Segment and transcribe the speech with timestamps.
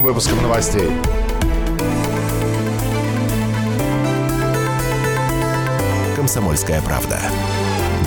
[0.00, 0.90] Выпуском новостей.
[6.16, 7.18] «Комсомольская правда».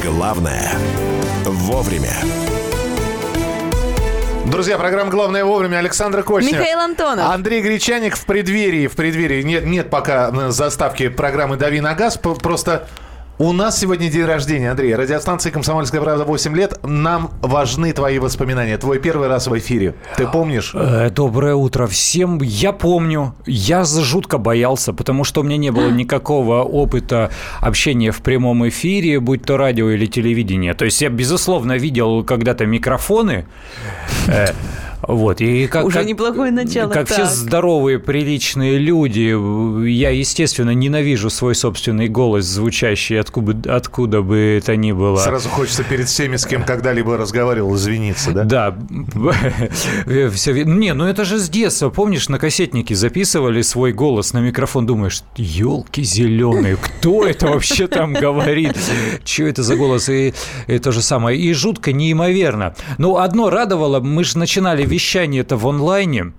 [0.02, 0.72] Главное–
[1.46, 2.16] вовремя.
[4.46, 5.78] Друзья, программа «Главное вовремя».
[5.78, 6.54] Александр Кочнев.
[6.54, 7.30] Михаил Антонов.
[7.30, 8.88] Андрей Гречаник в преддверии.
[8.88, 9.44] В преддверии.
[9.44, 12.18] Нет, нет пока э, заставки программы «Дави на газ».
[12.18, 12.88] Просто
[13.40, 14.96] у нас сегодня день рождения, Андрей.
[14.96, 16.80] Радиостанция «Комсомольская правда» 8 лет.
[16.84, 18.78] Нам важны твои воспоминания.
[18.78, 19.96] Твой первый раз в эфире.
[20.18, 20.72] Ты помнишь?
[20.76, 22.40] Э, Доброе утро всем.
[22.44, 28.22] Я помню, я жутко боялся, потому что у меня не было никакого опыта общения в
[28.22, 30.76] прямом эфире, будь то радио или телевидение.
[30.76, 33.48] То есть я, безусловно, видел когда-то микрофоны.
[35.08, 36.90] Вот, и как, Уже как- неплохое начало.
[36.92, 37.32] Как все Так.
[37.32, 39.36] здоровые, приличные люди,
[39.90, 45.18] я, естественно, ненавижу свой собственный голос, звучащий откуда, откуда бы это ни было.
[45.18, 48.44] Сразу хочется перед всеми, с кем когда-либо разговаривал, извиниться, да?
[48.44, 48.76] Да.
[50.34, 51.90] Все, не, ну это же с детства.
[51.90, 54.86] Помнишь, на кассетнике записывали свой голос на микрофон.
[54.86, 58.78] Думаешь, елки зеленые, кто это вообще там говорит?
[59.26, 60.10] Что это за голос?
[60.10, 60.34] И,
[60.68, 61.38] и то же самое.
[61.40, 62.76] И жутко, неимоверно.
[62.98, 66.34] Ну, одно радовало, мы же начинали вещание это в онлайне.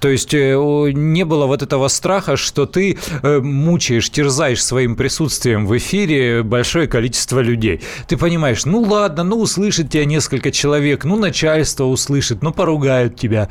[0.00, 0.56] То есть э,
[0.94, 6.86] не было вот этого страха, что ты э, мучаешь, терзаешь своим присутствием в эфире большое
[6.86, 7.82] количество людей.
[8.06, 13.48] Ты понимаешь, ну ладно, ну услышит тебя несколько человек, ну начальство услышит, ну поругают тебя.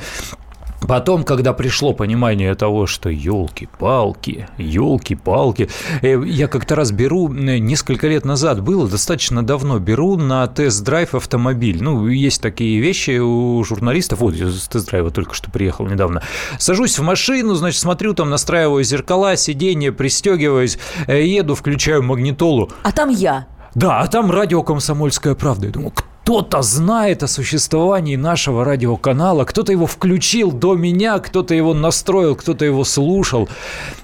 [0.81, 5.69] Потом, когда пришло понимание того, что елки-палки, елки-палки,
[6.01, 11.15] э, я как-то раз беру, э, несколько лет назад было, достаточно давно, беру на тест-драйв
[11.15, 11.81] автомобиль.
[11.81, 14.19] Ну, есть такие вещи у журналистов.
[14.19, 16.21] Вот, я с тест-драйва только что приехал недавно.
[16.59, 22.69] Сажусь в машину, значит, смотрю, там настраиваю зеркала, сиденье, пристегиваюсь, э, еду, включаю магнитолу.
[22.83, 23.47] А там я.
[23.75, 25.67] Да, а там радио «Комсомольская правда».
[25.67, 25.93] Я думаю,
[26.27, 32.65] кто-то знает о существовании нашего радиоканала, кто-то его включил до меня, кто-то его настроил, кто-то
[32.65, 33.47] его слушал.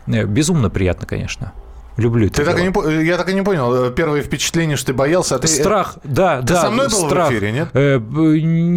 [0.08, 1.52] Э, Безумно приятно, конечно.
[1.98, 2.90] Люблю это Ты так и дело.
[2.90, 3.92] не, я так и не понял.
[3.92, 5.48] Первое впечатление, что ты боялся, а ты...
[5.48, 6.62] Страх, да, Ты да.
[6.62, 7.32] со мной был в страх.
[7.32, 7.68] эфире, нет?
[7.74, 8.00] Э,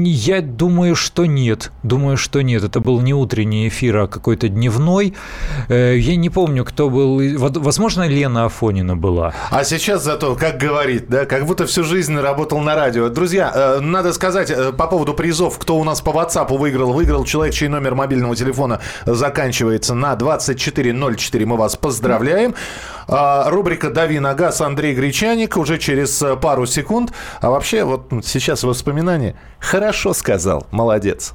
[0.04, 1.72] Я думаю, что нет.
[1.82, 2.62] Думаю, что нет.
[2.65, 5.15] Это был не утренний эфир, а какой-то дневной.
[5.69, 7.21] Э, Я не помню, кто был.
[7.38, 9.33] Возможно, Лена Афонина была.
[9.50, 13.09] А сейчас зато, как говорит, да, как будто всю жизнь работал на радио.
[13.09, 16.93] Друзья, э, надо сказать э, по поводу призов, кто у нас по WhatsApp выиграл.
[16.93, 21.47] Выиграл человек, чей номер мобильного телефона заканчивается на 2404.
[21.47, 22.54] Мы вас поздравляем.
[23.09, 27.12] А, Рубрика «Дави на газ» Андрей Гречаник уже через э, пару секунд.
[27.41, 29.37] А вообще, вот сейчас воспоминания.
[29.61, 31.34] Хорошо сказал, молодец.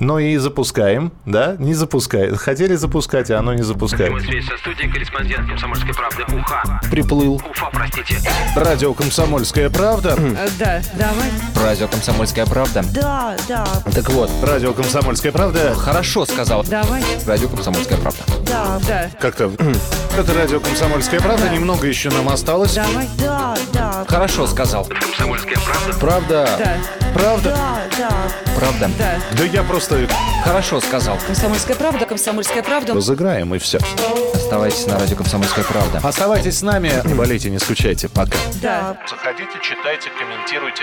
[0.00, 1.56] Ну и запускаем, да?
[1.58, 2.38] Не запускает.
[2.38, 4.06] Хотели запускать, а оно не запускает.
[4.10, 6.80] Прямой связь со студией корреспондент «Комсомольской правды» Уха.
[6.90, 7.34] Приплыл.
[7.34, 8.16] Уфа, простите.
[8.56, 10.16] Радио «Комсомольская правда».
[10.58, 11.30] Да, давай.
[11.68, 12.82] Радио «Комсомольская правда».
[12.94, 15.74] Да, да, Так вот, Радио «Комсомольская правда».
[15.74, 16.64] хорошо сказал.
[16.64, 17.02] давай.
[17.26, 18.22] Радио «Комсомольская правда».
[18.46, 19.10] Да, да.
[19.20, 19.52] Как-то...
[20.18, 21.48] Это радио «Комсомольская правда».
[21.48, 22.74] Немного еще нам осталось.
[22.74, 23.08] Давай.
[23.18, 24.04] Да, да.
[24.08, 24.84] Хорошо сказал.
[24.84, 25.98] «Комсомольская правда».
[25.98, 26.48] Правда.
[26.58, 27.50] Да, Правда?
[27.50, 28.54] да, да.
[28.56, 28.90] Правда.
[28.98, 29.14] Да.
[29.36, 30.08] Да я просто...
[30.44, 31.18] Хорошо сказал.
[31.26, 32.92] Комсомольская правда, комсомольская правда.
[32.94, 33.78] Разыграем, и все.
[34.34, 36.00] Оставайтесь на радио «Комсомольская правда».
[36.02, 36.92] Оставайтесь с нами.
[37.04, 38.08] Не болейте, не скучайте.
[38.08, 38.36] Пока.
[38.60, 38.96] Да.
[39.08, 40.82] Заходите, читайте, комментируйте.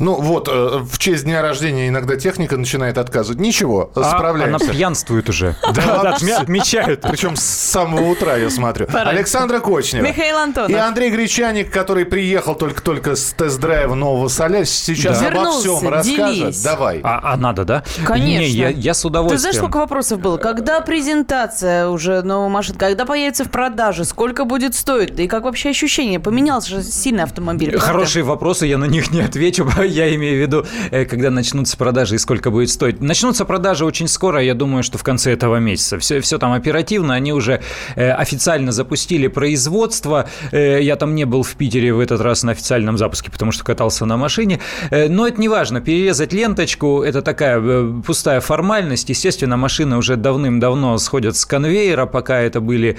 [0.00, 3.38] Ну вот, э, в честь дня рождения иногда техника начинает отказывать.
[3.38, 4.64] Ничего, А, справляемся.
[4.64, 5.54] Она пьянствует уже.
[5.74, 7.02] Да, отмечают.
[7.02, 8.86] Причем с самого утра, я смотрю.
[8.92, 10.04] Александра Кочнева.
[10.06, 10.70] Михаил Антонов.
[10.70, 15.28] И Андрей Гречаник, который приехал только-только с тест-драйва нового Соля, сейчас Да.
[15.28, 16.34] обо Вернулся, всем расскажет.
[16.34, 16.62] делись.
[16.62, 17.00] Давай.
[17.04, 17.84] А, а надо, да?
[18.04, 18.40] Конечно.
[18.40, 19.40] Не, я, я с Ты удовольствием.
[19.40, 20.38] знаешь, сколько вопросов было?
[20.38, 22.78] Когда презентация уже новой машины?
[22.78, 24.04] Когда появится в продаже?
[24.06, 25.14] Сколько будет стоить?
[25.14, 26.20] Да и как вообще ощущение?
[26.20, 27.70] Поменялся же сильно автомобиль.
[27.72, 27.86] правда?
[27.86, 29.68] Хорошие вопросы, я на них не отвечу.
[29.90, 33.00] Я имею в виду, э, когда начнутся продажи и сколько будет стоить.
[33.00, 35.98] Начнутся продажи очень скоро, я думаю, что в конце этого месяца.
[35.98, 37.60] Все, все там оперативно, они уже
[37.96, 40.28] э, официально запустили производство.
[40.52, 43.64] Э, Я там не был в Питере в этот раз на официальном запуске, потому что
[43.64, 44.60] катался на машине.
[44.90, 45.80] Но это не важно.
[45.80, 47.60] Перерезать ленточку– это такая
[48.02, 49.08] пустая формальность.
[49.08, 52.96] Естественно, машины уже давным-давно сходят с конвейера, пока это были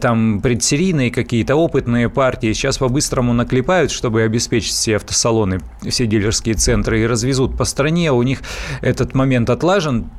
[0.00, 2.52] там предсерийные какие-то опытные партии.
[2.52, 8.12] Сейчас по-быстрому наклепают, чтобы обеспечить все автосалоны, все дилерские центры и развезут по стране.
[8.12, 8.42] У них
[8.82, 10.10] этот момент отлажен.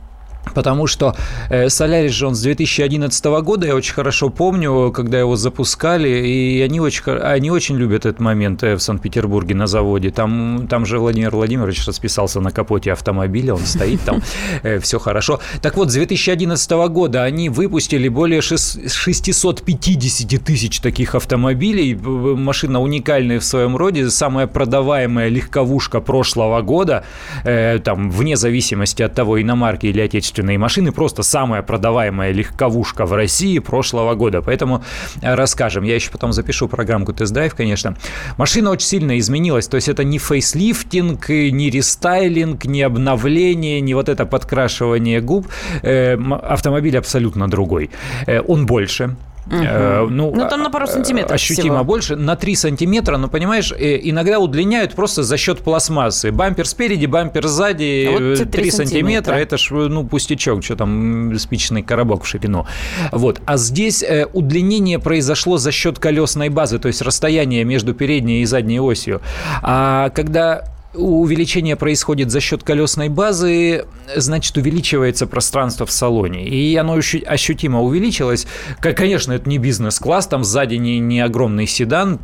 [0.53, 1.15] Потому что
[1.49, 6.61] э, Solaris же он с 2011 года, я очень хорошо помню, когда его запускали, и
[6.61, 10.09] они очень, они очень любят этот момент э, в Санкт-Петербурге на заводе.
[10.09, 14.21] Там, там же Владимир Владимирович расписался на капоте автомобиля, он стоит там,
[14.81, 15.39] все хорошо.
[15.61, 21.93] Так вот, с 2011 года они выпустили более шес- 650 тысяч таких автомобилей.
[21.95, 27.05] Машина уникальная в своем роде, самая продаваемая легковушка прошлого года,
[27.43, 33.13] э, там, вне зависимости от того, иномарки или отечественные машины, просто самая продаваемая легковушка в
[33.13, 34.41] России прошлого года.
[34.41, 34.83] Поэтому
[35.21, 35.83] э, расскажем.
[35.83, 37.95] Я еще потом запишу программку тест-драйв, конечно.
[38.37, 44.09] Машина очень сильно изменилась, то есть это не фейслифтинг, не рестайлинг, не обновление, не вот
[44.09, 45.47] это подкрашивание губ.
[45.81, 47.89] Э, Автомобиль абсолютно другой.
[48.27, 49.15] Э, Он больше,
[49.49, 51.83] Э, Ну, там на пару э, сантиметров Ощутимо всего.
[51.83, 56.31] больше, на 3 сантиметра, но, понимаешь, э, иногда удлиняют просто за счет пластмассы.
[56.31, 58.85] Бампер спереди, бампер сзади, А вот э, те 3 3 сантиметра,
[59.31, 59.33] сантиметра.
[59.35, 62.65] это ж, ну, пустячок, что там, спичечный коробок в ширину.
[63.11, 63.41] Вот.
[63.45, 68.45] А здесь э, удлинение произошло за счет колесной базы, то есть расстояние между передней и
[68.45, 69.21] задней осью.
[69.63, 73.85] А когда увеличение происходит за счет колесной базы,
[74.15, 76.47] значит, увеличивается пространство в салоне.
[76.47, 78.47] И оно ощу- ощутимо увеличилось.
[78.81, 82.19] Конечно, это не бизнес-класс, там сзади не, не огромный седан,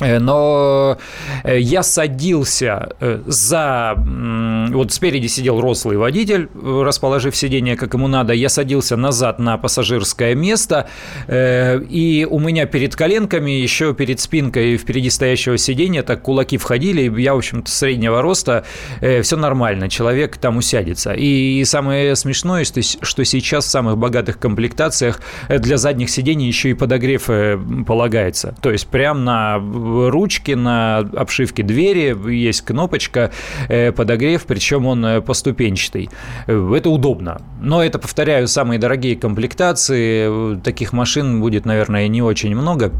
[0.00, 0.98] Но
[1.44, 3.94] э, я садился э, за...
[4.70, 8.32] Вот спереди сидел рослый водитель, э, расположив сиденье, как ему надо.
[8.32, 10.88] Я садился назад на пассажирское место,
[11.26, 17.20] э, и у меня перед коленками, еще перед спинкой впереди стоящего сиденья, так кулаки входили.
[17.20, 18.64] Я, в общем-то, среднего роста.
[19.00, 21.12] Все нормально, человек там усядется.
[21.12, 26.74] И самое смешное, что сейчас в самых богатых комплектациях э, для задних сидений еще и
[26.74, 28.54] подогрев э, полагается.
[28.60, 29.58] То есть прям на
[30.10, 33.30] ручке, на обшивке двери есть кнопочка
[33.68, 36.10] э, подогрев, причем он э, поступенчатый.
[36.46, 37.40] Э, Это удобно.
[37.60, 40.60] Но это, повторяю, самые дорогие комплектации.
[40.60, 42.92] Таких машин будет, наверное, не очень много.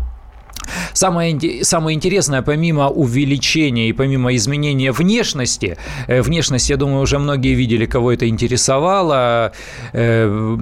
[0.93, 5.77] Самое, самое интересное, помимо увеличения и помимо изменения внешности,
[6.09, 9.53] э, внешность, я думаю, уже многие видели, кого это интересовало,
[9.93, 10.59] э,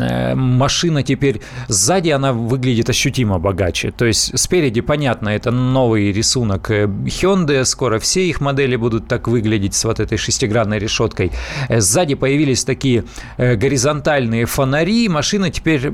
[0.00, 3.90] э, машина теперь сзади, она выглядит ощутимо богаче.
[3.90, 9.74] То есть спереди, понятно, это новый рисунок Hyundai, скоро все их модели будут так выглядеть
[9.74, 11.32] с вот этой шестигранной решеткой.
[11.68, 13.04] Сзади появились такие
[13.38, 15.90] горизонтальные фонари, машина теперь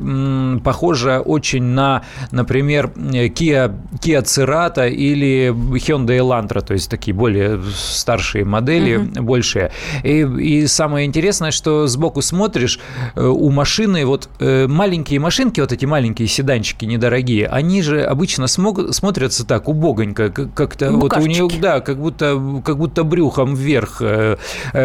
[0.63, 2.93] похожа очень на, например,
[3.33, 9.73] Kia, Kia Cerato или Hyundai Elantra, то есть такие более старшие модели, большие.
[10.03, 12.79] И, и самое интересное, что сбоку смотришь,
[13.15, 18.47] э, у машины вот э, маленькие машинки, вот эти маленькие седанчики недорогие, они же обычно
[18.47, 21.61] смог, смотрятся так убогонько, как- как-то вот у нее, Букашечки.
[21.61, 24.37] да, как будто, как будто брюхом вверх, э,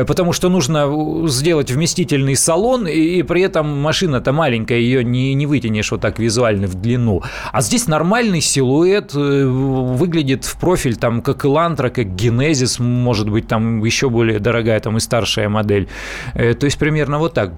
[0.06, 5.46] потому что нужно сделать вместительный салон, и, и при этом машина-то маленькая, ее не, не
[5.46, 7.22] вытянешь вот так визуально в длину.
[7.52, 13.48] А здесь нормальный силуэт, э, выглядит в профиль там как Elantra, как Genesis, может быть,
[13.48, 15.88] там еще более дорогая там и старшая модель.
[16.34, 17.54] Э, То есть примерно вот так.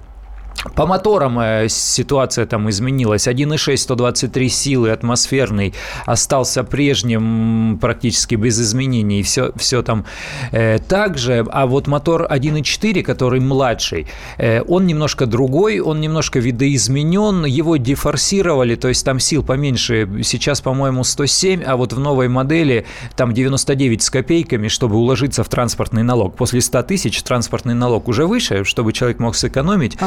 [0.76, 3.28] По моторам э, ситуация там изменилась.
[3.28, 5.74] 1.6, 123 силы, атмосферный,
[6.06, 9.24] остался прежним практически без изменений.
[9.24, 10.06] Все, все там
[10.52, 11.46] э, так же.
[11.50, 14.08] А вот мотор 1.4, который младший,
[14.38, 20.10] э, он немножко другой, он немножко видоизменен, его дефорсировали, то есть там сил поменьше.
[20.24, 22.86] Сейчас, по-моему, 107, а вот в новой модели
[23.16, 26.36] там 99 с копейками, чтобы уложиться в транспортный налог.
[26.36, 29.98] После 100 тысяч транспортный налог уже выше, чтобы человек мог сэкономить.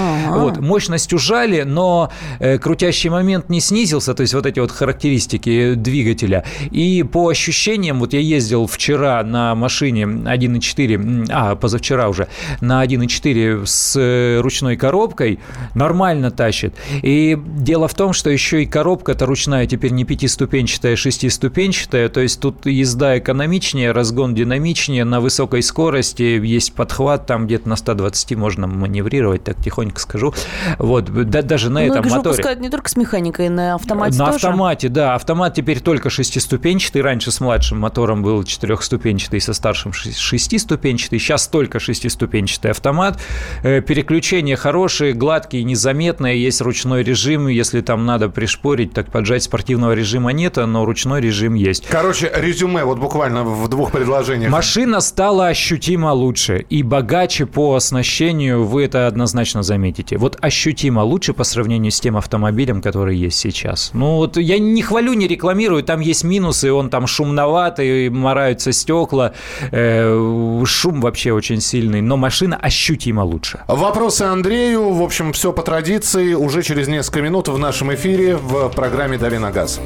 [0.42, 5.74] Вот, мощность ужали, но э, крутящий момент не снизился, то есть вот эти вот характеристики
[5.74, 6.44] двигателя.
[6.70, 12.28] И по ощущениям, вот я ездил вчера на машине 1.4, м, а, позавчера уже,
[12.60, 15.38] на 1.4 с э, ручной коробкой,
[15.74, 16.74] нормально тащит.
[17.02, 22.20] И дело в том, что еще и коробка-то ручная теперь не пятиступенчатая, а шестиступенчатая, то
[22.20, 28.36] есть тут езда экономичнее, разгон динамичнее, на высокой скорости есть подхват, там где-то на 120
[28.36, 30.31] можно маневрировать, так тихонько скажу.
[30.78, 32.30] Вот, да, даже на Ну, этом их же моторе.
[32.32, 34.36] выпускают не только с механикой, на автомате На тоже.
[34.46, 35.14] автомате, да.
[35.14, 37.02] Автомат теперь только шестиступенчатый.
[37.02, 41.18] Раньше с младшим мотором был четырехступенчатый, со старшим ши- шестиступенчатый.
[41.18, 43.18] Сейчас только шестиступенчатый автомат.
[43.62, 46.42] Э, Переключения хорошие, гладкие, незаметные.
[46.42, 47.48] Есть ручной режим.
[47.48, 51.86] Если там надо пришпорить, так поджать спортивного режима нет, но ручной режим есть.
[51.88, 54.50] Короче, резюме вот буквально в двух предложениях.
[54.50, 60.11] Машина стала ощутимо лучше и богаче по оснащению, вы это однозначно заметите.
[60.12, 63.90] Скажите, вот ощутимо лучше по сравнению с тем автомобилем, который есть сейчас?
[63.94, 69.32] Ну вот я не хвалю, не рекламирую, там есть минусы, он там шумноватый, мораются стекла,
[69.70, 73.60] э, шум вообще очень сильный, но машина ощутимо лучше.
[73.68, 74.92] Вопросы Андрею.
[74.92, 76.34] В общем, все по традиции.
[76.34, 79.80] Уже через несколько минут в нашем эфире в программе «Дави на газ».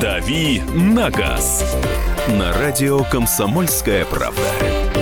[0.00, 1.64] «Дави на газ»
[2.28, 5.01] на радио «Комсомольская правда».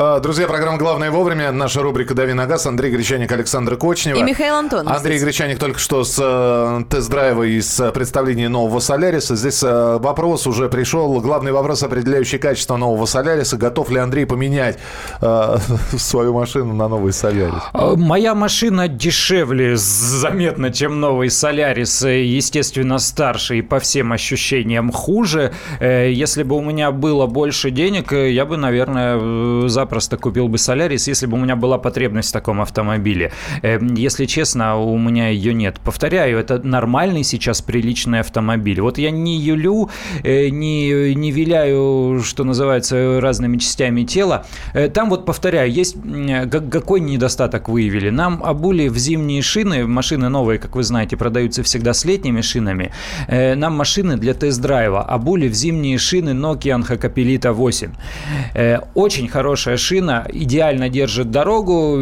[0.00, 1.50] А, Друзья, программа «Главное вовремя».
[1.50, 2.66] Наша рубрика «Дави на газ».
[2.66, 4.16] Андрей Гречаник, Александр Кочнева.
[4.16, 5.24] И Михаил Антонов Андрей здесь.
[5.24, 9.34] Гречаник только что с э, тест-драйва и с э, представления нового «Соляриса».
[9.34, 11.20] Здесь э, вопрос уже пришел.
[11.20, 13.56] Главный вопрос, определяющий качество нового «Соляриса».
[13.56, 14.78] Готов ли Андрей поменять
[15.20, 15.56] э,
[15.96, 17.60] свою машину на новый «Солярис»?
[17.72, 22.02] А, Моя машина дешевле заметно, чем новый Солярис.
[22.02, 25.52] Естественно, старше и по всем ощущениям хуже.
[25.80, 31.08] Если бы у меня было больше денег, я бы, наверное, э, запросто купил бы Солярис,
[31.08, 33.32] если бы у меня была потребность в таком автомобиле.
[33.62, 35.80] Э, Если честно, у меня ее нет.
[35.84, 38.80] Повторяю, это нормальный сейчас приличный автомобиль.
[38.82, 39.88] Вот я не юлю,
[40.24, 44.44] э, не, не виляю, что называется, разными частями тела.
[44.74, 45.96] Э, Там вот, повторяю, есть
[46.72, 48.10] какой недостаток выявили.
[48.10, 52.90] Нам обули в зимние шины, машины новые, как вы знаете, продаются всегда с летними шинами.
[53.28, 57.90] Э, Нам машины для тест-драйва обули в зимние шины Nokia Anhacapelita 8.
[58.54, 62.00] Э, Очень хорошая шина, идеально держит дорогу.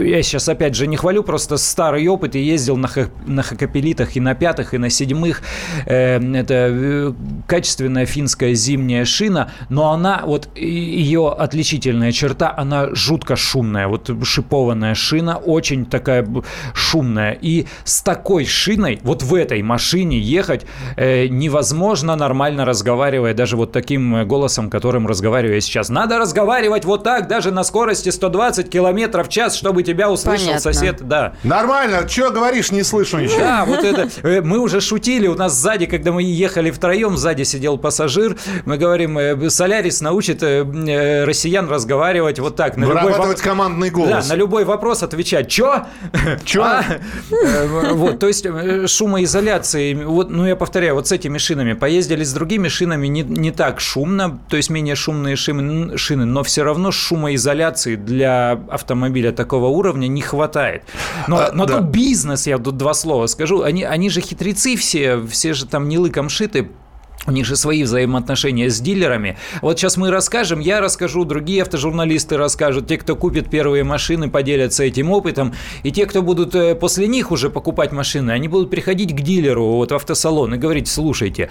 [0.00, 2.34] Я сейчас опять же не хвалю, просто старый опыт.
[2.34, 5.42] И ездил на, ха- на хакапелитах и на пятых, и на седьмых.
[5.86, 7.12] Э, Это э,
[7.46, 13.86] качественная финская зимняя шина, но она, вот ее отличительная черта, она жутко шумная.
[13.88, 16.26] Вот шипованная шина, очень такая
[16.74, 17.32] шумная.
[17.32, 20.66] И с такой шиной, вот в этой машине ехать
[20.96, 25.88] э, невозможно нормально разговаривая, даже вот таким э, голосом, которым разговариваю я сейчас.
[25.88, 30.60] Надо разговаривать вот так, даже на скорости 120 километров в час, чтобы тебя услышал Понятно.
[30.72, 31.08] сосед.
[31.08, 31.32] Да.
[31.42, 32.06] Нормально.
[32.06, 32.70] Что говоришь?
[32.70, 33.38] Не слышу ничего.
[33.38, 34.08] Да, вот это.
[34.22, 38.36] э, Мы уже шутили, у нас сзади, когда мы ехали втроем, сзади сидел пассажир,
[38.66, 42.76] мы говорим, э, Солярис научит э, россиян разговаривать вот так.
[42.76, 44.28] На любой Вырабатывать воп- командный да, голос.
[44.28, 45.48] на любой вопрос отвечать.
[45.48, 45.86] Чё?
[46.44, 46.62] Чё?
[46.62, 46.84] А?
[47.94, 48.46] Вот, то есть
[48.90, 53.50] шумоизоляции, вот, ну я повторяю, вот с этими шинами поездили с другими шинами не, не
[53.50, 59.66] так шумно, то есть менее шумные шины, шины, но все равно шумоизоляции для автомобиля такого
[59.66, 60.82] уровня не хватает.
[61.26, 61.78] Но, А, но да.
[61.78, 65.88] тут бизнес, я тут два слова скажу, они, они же хитрецы все, все же там
[65.88, 66.70] не лыком шиты,
[67.28, 69.36] у них же свои взаимоотношения с дилерами.
[69.60, 74.84] Вот сейчас мы расскажем, я расскажу, другие автожурналисты расскажут, те, кто купит первые машины, поделятся
[74.84, 79.14] этим опытом, и те, кто будут э, после них уже покупать машины, они будут приходить
[79.14, 81.50] к дилеру вот в автосалон и говорить, слушайте,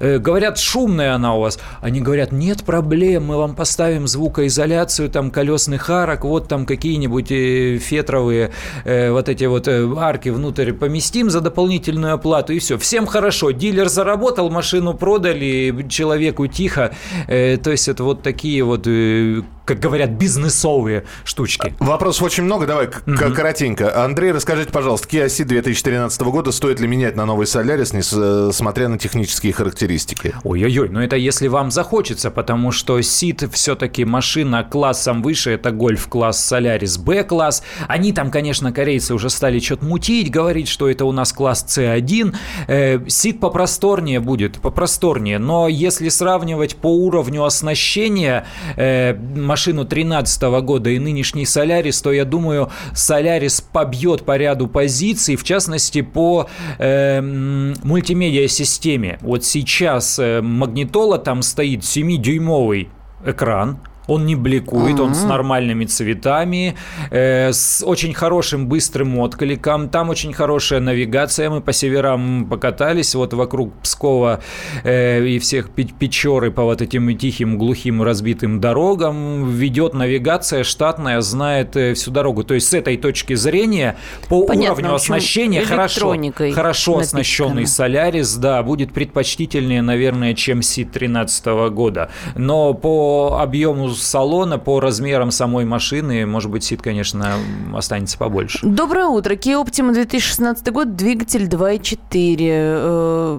[0.00, 1.58] э, говорят, шумная она у вас.
[1.80, 7.78] Они говорят, нет проблем, мы вам поставим звукоизоляцию, там, колесных арок, вот там какие-нибудь э,
[7.78, 8.52] фетровые
[8.84, 12.78] вот эти вот арки внутрь поместим за дополнительную оплату, и все.
[12.78, 16.94] Всем хорошо, дилер заработал, машину продали, человеку тихо.
[17.26, 21.74] Э, то есть это вот такие вот, э, как говорят, бизнесовые штучки.
[21.80, 23.02] Вопросов очень много, давай к-
[23.34, 24.04] коротенько.
[24.04, 28.98] Андрей, расскажите, пожалуйста, Kia Ceed 2013 года стоит ли менять на новый Солярис, несмотря на
[28.98, 30.34] технические характеристики?
[30.44, 36.44] Ой-ой-ой, но это если вам захочется, потому что Сид все-таки машина классом выше, это гольф-класс
[36.44, 37.62] Солярис Б-класс.
[37.88, 42.34] Они там, конечно, корейцы уже стали что-то мутить, говорить, что это у нас класс C1.
[42.68, 48.44] Э, Сид попросторнее будет, попросторнее, но если сравнивать по уровню оснащения
[48.76, 55.36] э, машину 2013 года и нынешний Солярис, то я думаю, Солярис побьет по ряду позиций,
[55.36, 56.48] в частности по
[56.78, 59.18] э, мультимедиа-системе.
[59.22, 62.88] Вот сейчас э, магнитола там стоит 7-дюймовый
[63.24, 66.74] экран, Он не бликует, он с нормальными цветами,
[67.10, 69.88] э, с очень хорошим быстрым откликом.
[69.90, 71.50] Там очень хорошая навигация.
[71.50, 74.40] Мы по северам покатались, вот вокруг Пскова
[74.82, 79.50] э, и всех Пе- Печоры по вот этим тихим, глухим, разбитым дорогам.
[79.50, 82.44] Ведет навигация штатная, знает э, всю дорогу.
[82.44, 83.96] То есть с этой точки зрения
[84.28, 86.16] по Понятно, уровню оснащения хорошо,
[86.54, 92.10] хорошо оснащенный Солярис, да, будет предпочтительнее, наверное, чем Си 13 года.
[92.36, 97.34] Но по объему салона, по размерам самой машины, может быть, Сид, конечно,
[97.74, 98.60] останется побольше.
[98.62, 99.34] Доброе утро.
[99.34, 102.36] Kia Optima 2016 год, двигатель 2.4.
[102.40, 103.38] Э,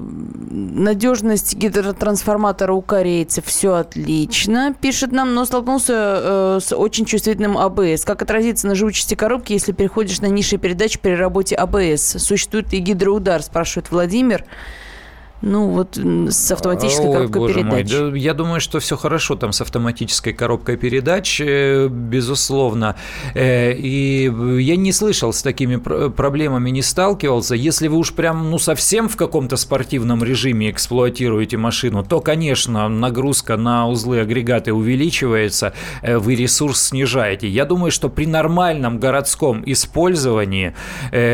[0.50, 8.06] надежность гидротрансформатора у корейцев все отлично, пишет нам, но столкнулся э, с очень чувствительным АБС.
[8.06, 12.18] Как отразится на живучести коробки, если переходишь на низшие передачи при работе АБС?
[12.20, 14.46] Существует ли гидроудар, спрашивает Владимир.
[15.42, 18.12] Ну, вот с автоматической Ой, коробкой боже мой, передач.
[18.12, 22.96] да я думаю, что все хорошо там с автоматической коробкой передач, э, безусловно.
[23.36, 24.30] Э, И
[24.60, 27.56] я не слышал, с такими пр- проблемами не сталкивался.
[27.56, 33.56] Если вы уж прям, ну, совсем в каком-то спортивном режиме эксплуатируете машину, то, конечно, нагрузка
[33.56, 37.48] на узлы агрегаты увеличивается, э, вы ресурс снижаете.
[37.48, 40.74] Я думаю, что при нормальном городском использовании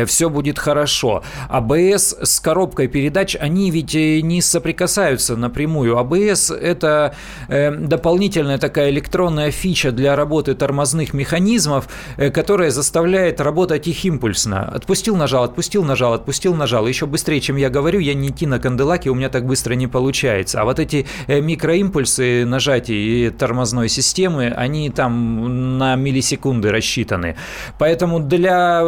[0.06, 1.22] все будет хорошо.
[1.48, 5.98] АБС с коробкой передач, они ведь не соприкасаются напрямую.
[5.98, 7.14] АБС– это
[7.48, 14.62] э, дополнительная такая электронная фича для работы тормозных механизмов, э, которая заставляет работать их импульсно.
[14.62, 16.86] Отпустил, нажал, отпустил, нажал, отпустил, нажал.
[16.86, 19.86] Еще быстрее, чем я говорю, я не идти на канделаке, у меня так быстро не
[19.86, 20.60] получается.
[20.60, 27.36] А вот эти э, микроимпульсы нажатий тормозной системы, они там на миллисекунды рассчитаны.
[27.78, 28.82] Поэтому для,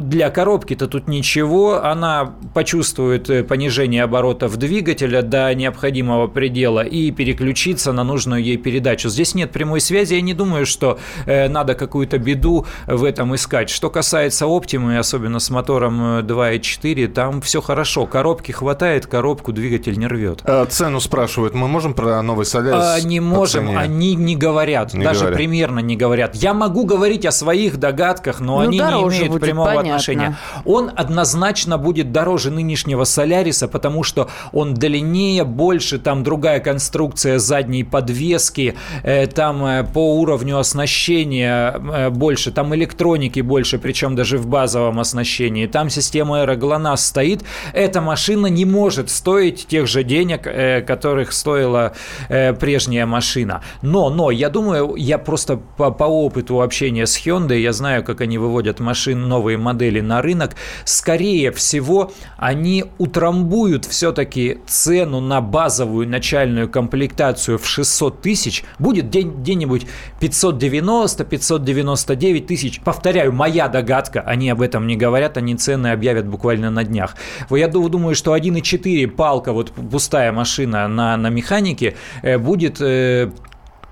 [0.00, 1.84] для коробки-то тут ничего.
[1.84, 4.04] Она почувствует понижение
[4.44, 9.08] оборотов двигателя до необходимого предела и переключится на нужную ей передачу.
[9.08, 10.14] Здесь нет прямой связи.
[10.14, 13.70] Я не думаю, что э, надо какую-то беду в этом искать.
[13.70, 18.06] Что касается оптимы, особенно с мотором э, 2.4, там все хорошо.
[18.06, 20.40] Коробки хватает, коробку двигатель не рвет.
[20.44, 21.54] Э, Цену спрашивают.
[21.54, 22.82] Мы можем про новый Солярис?
[22.82, 23.78] А, не можем, цене?
[23.78, 25.36] они не говорят, Не даже говорят.
[25.38, 26.34] примерно не говорят.
[26.34, 29.90] Я могу говорить о своих догадках, но Ну, они не имеют прямого понятно.
[29.90, 30.36] отношения.
[30.64, 37.84] Он однозначно будет дороже нынешнего Соляриса, потому что он длиннее, больше, там другая конструкция задней
[37.84, 44.46] подвески, э, там э, по уровню оснащения э, больше, там электроники больше, причем даже в
[44.46, 45.66] базовом оснащении.
[45.66, 47.44] Там система аэроглонасс стоит.
[47.72, 50.42] Эта машина не может стоить тех же денег,
[50.86, 51.92] которых стоила
[52.28, 53.62] прежняя машина.
[53.82, 58.20] Но, но, я думаю, я просто по, по опыту общения с Hyundai, я знаю, как
[58.20, 64.23] они выводят машин, новые модели на рынок, скорее всего, они утрамбуют все-таки
[64.66, 69.86] цену на базовую начальную комплектацию в 600 тысяч, будет где- где-нибудь
[70.20, 72.80] 590-599 тысяч.
[72.80, 77.16] Повторяю, моя догадка, они об этом не говорят, они цены объявят буквально на днях.
[77.50, 83.30] Я ду- думаю, что 1.4 палка, вот пустая машина на, на механике, э, будет э,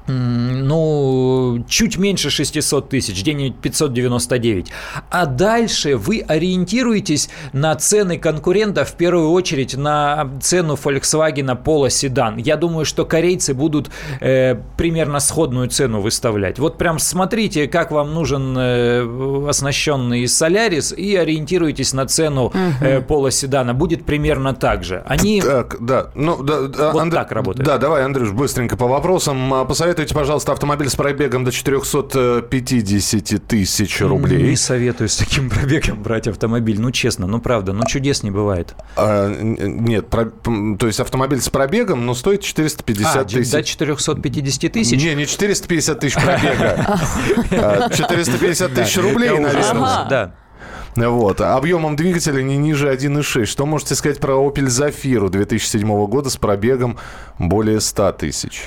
[0.07, 4.73] Ну, чуть меньше 600 тысяч, где-нибудь 599.
[5.11, 12.37] А дальше вы ориентируетесь на цены конкурентов, в первую очередь на цену Volkswagen Polo седан.
[12.37, 16.59] Я думаю, что корейцы будут э, примерно сходную цену выставлять.
[16.59, 23.31] Вот прям смотрите, как вам нужен э, оснащенный Солярис и ориентируйтесь на цену э, Polo
[23.31, 23.75] седана.
[23.75, 25.03] Будет примерно так же.
[25.07, 25.41] Они...
[25.41, 26.11] Так, да.
[26.15, 27.67] Ну, да, да, Вот Андре- так работает.
[27.67, 29.53] Да, давай, Андрюш, быстренько по вопросам.
[29.55, 34.43] А, Посоветуйте, пожалуйста, автомобиль с пробегом до 450 тысяч рублей.
[34.43, 36.81] Не советую с таким пробегом брать автомобиль.
[36.81, 38.75] Ну, честно, ну, правда, ну, чудес не бывает.
[38.97, 40.31] А, нет, про-
[40.79, 43.51] то есть автомобиль с пробегом, но стоит 450 А, тысяч.
[43.53, 44.99] до 450 тысяч?
[44.99, 46.99] Не, не 450 тысяч пробега.
[47.51, 50.07] а 450 тысяч рублей, наверное.
[50.09, 50.35] Да.
[50.97, 51.41] Вот.
[51.41, 53.47] Объемом двигателя не ниже 1,6.
[53.47, 56.99] Что можете сказать про Opel Zafira 2007 года с пробегом
[57.39, 58.65] более 100 тысяч?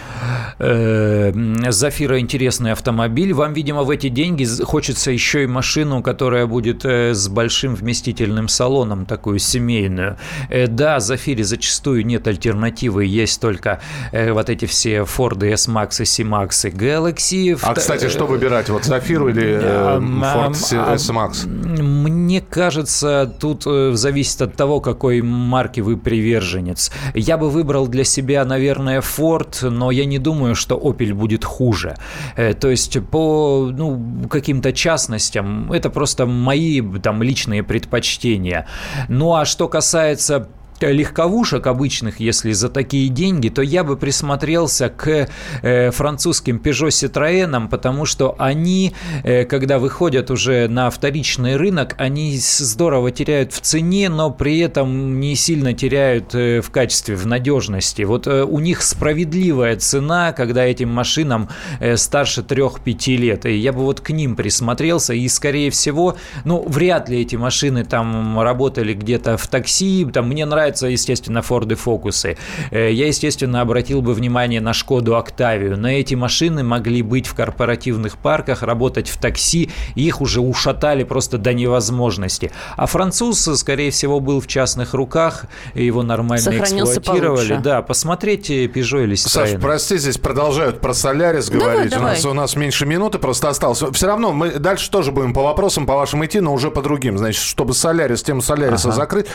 [0.60, 1.32] Э,
[1.70, 3.34] Зафира интересный автомобиль.
[3.34, 8.48] Вам, видимо, в эти деньги хочется еще и машину, которая будет э, с большим вместительным
[8.48, 10.18] салоном, такую семейную.
[10.50, 16.68] Э, Да, Зафире зачастую нет альтернативы, есть только э, вот эти все Ford S-Max, C-Max
[16.68, 17.60] и Galaxy.
[17.62, 18.70] А, кстати, что выбирать?
[18.70, 21.48] Вот Zafira или э, Ford S-Max?
[21.48, 26.91] Мне кажется, тут э, зависит от того, какой марки вы приверженец.
[27.13, 31.95] Я бы выбрал для себя, наверное, Ford, но я не думаю, что Opel будет хуже.
[32.36, 38.67] Э, То есть по ну, каким-то частностям это просто мои там личные предпочтения.
[39.10, 40.47] Ну а что касается
[40.91, 45.28] легковушек обычных, если за такие деньги, то я бы присмотрелся к
[45.62, 48.93] э, французским Peugeot Citroën, потому что они,
[49.24, 55.19] э, когда выходят уже на вторичный рынок, они здорово теряют в цене, но при этом
[55.19, 58.04] не сильно теряют э, в качестве, в надежности.
[58.04, 61.50] Вот у них справедливая цена, когда этим машинам
[61.95, 63.45] старше 3-5 лет.
[63.45, 67.84] И я бы вот к ним присмотрелся, и, скорее всего, ну, вряд ли эти машины
[67.84, 70.06] там работали где-то в такси.
[70.12, 70.45] Там мне
[70.76, 72.38] нравятся, естественно, Форды Фокусы.
[72.72, 75.78] Э, Я, естественно, обратил бы внимание на Шкоду Октавию.
[75.78, 81.38] Но эти машины могли быть в корпоративных парках, работать в такси, их уже ушатали просто
[81.38, 82.52] до невозможности.
[82.78, 87.48] А француз, скорее всего, был в частных руках, его нормально Сохранился эксплуатировали.
[87.48, 87.62] получше.
[87.64, 89.60] Да, посмотрите Peugeot или Саш, Citroёn.
[89.62, 91.96] прости, здесь продолжают про Солярис Давай, говорить.
[91.96, 92.38] У, нас, давай.
[92.38, 93.82] у нас меньше минуты просто осталось.
[93.94, 97.18] Все равно мы дальше тоже будем по вопросам, по вашим идти, но уже по другим.
[97.18, 99.28] Значит, чтобы Солярис, тему Соляриса закрыть.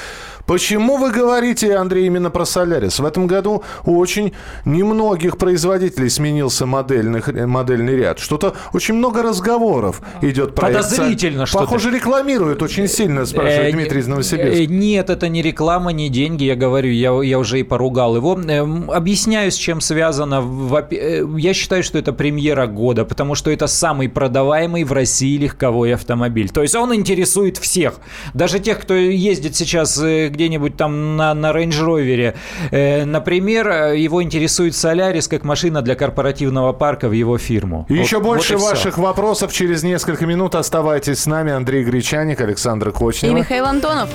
[0.51, 2.99] Почему вы говорите, Андрей, именно про Солярис?
[2.99, 4.33] В этом году у очень
[4.65, 8.19] немногих производителей сменился модельных, модельный ряд.
[8.19, 10.67] Что-то очень много разговоров идет про.
[10.67, 11.67] Подозрительно что-то.
[11.67, 14.67] Похоже, рекламируют очень сильно, спрашивает Э, Дмитрий из э, Новосибирска.
[14.67, 18.37] Нет, это не реклама, не деньги, я говорю, я, я уже и поругал его.
[18.37, 20.43] Эм, Объясняю, с чем связано.
[20.91, 25.95] Э, Я считаю, что это премьера года, потому что это самый продаваемый в России легковой
[25.95, 26.49] автомобиль.
[26.51, 28.01] То есть он интересует всех.
[28.35, 32.35] Даже тех, кто ездит сейчас э, где-нибудь там на, на Range Rover.
[32.71, 37.85] Э, Например, э, его интересует Солярис как машина для корпоративного парка в его фирму.
[37.91, 40.55] И Еще Вот- больше вот и ваших вопросов через несколько минут.
[40.55, 41.53] Оставайтесь с нами.
[41.53, 43.37] Андрей Гречаник, Александр И Кочнева.
[43.37, 44.09] Михаил Антонов.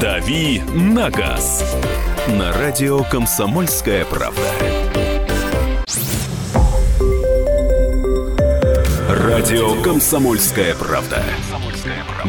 [0.00, 1.64] «Дави на газ»
[2.28, 4.42] на радио «Комсомольская правда».
[9.08, 11.22] Радио «Комсомольская правда».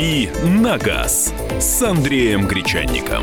[0.00, 3.22] «Дави на газ» с Андреем Гречанником.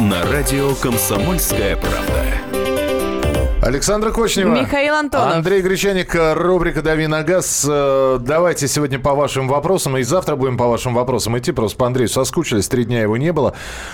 [0.00, 3.60] На радио «Комсомольская правда».
[3.60, 4.54] Александр Кочнева.
[4.54, 5.34] Михаил Антонов.
[5.36, 7.66] Андрей Гречаник, э, рубрика «Дави на газ».
[7.68, 11.52] Э, Давайте сегодня по вашим вопросам, и завтра будем по вашим вопросам идти.
[11.52, 13.52] Просто по Андрею соскучились, три дня его не было.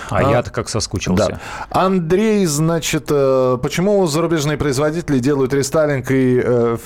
[0.09, 1.27] А я-то как соскучился.
[1.27, 1.41] Да.
[1.71, 6.77] Андрей, значит, э, почему зарубежные производители делают рестайлинг и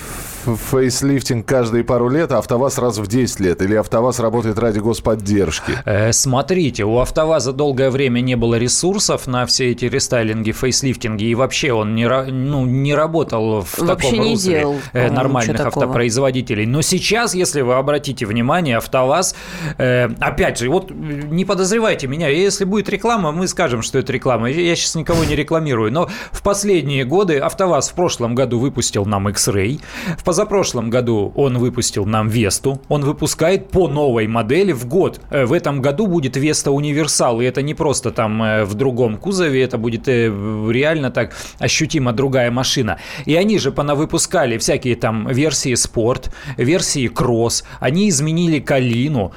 [0.45, 3.61] фейслифтинг каждые пару лет, а АвтоВАЗ раз в 10 лет?
[3.61, 5.73] Или АвтоВАЗ работает ради господдержки?
[5.85, 11.35] Э, Смотрите, у АвтоВАЗа долгое время не было ресурсов на все эти рестайлинги, фейслифтинги, и
[11.35, 16.65] вообще он не, ну, не работал в Вообще таком не русле делал, э, нормальных автопроизводителей.
[16.65, 19.35] Но сейчас, если вы обратите внимание, АвтоВАЗ,
[19.77, 24.49] э, опять же, вот не подозревайте меня, если будет реклама, мы скажем, что это реклама.
[24.49, 29.29] Я сейчас никого не рекламирую, но в последние годы АвтоВАЗ в прошлом году выпустил нам
[29.29, 29.81] X-Ray,
[30.17, 35.21] в позапрошлом году он выпустил нам Весту, он выпускает по новой модели в год.
[35.31, 39.15] Э, В этом году будет Веста Универсал, и это не просто там э, в другом
[39.15, 40.27] кузове, это будет э,
[40.69, 42.97] реально так ощутимо другая машина.
[43.25, 49.31] И они же понавыпускали всякие там версии спорт, версии кросс, они изменили калину.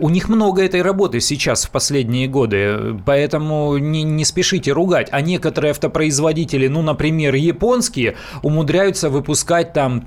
[0.00, 5.08] У них много этой работы сейчас в последние годы, поэтому не, не спешите ругать.
[5.12, 10.02] А некоторые автопроизводители, ну, например, японские, умудряются выпускать там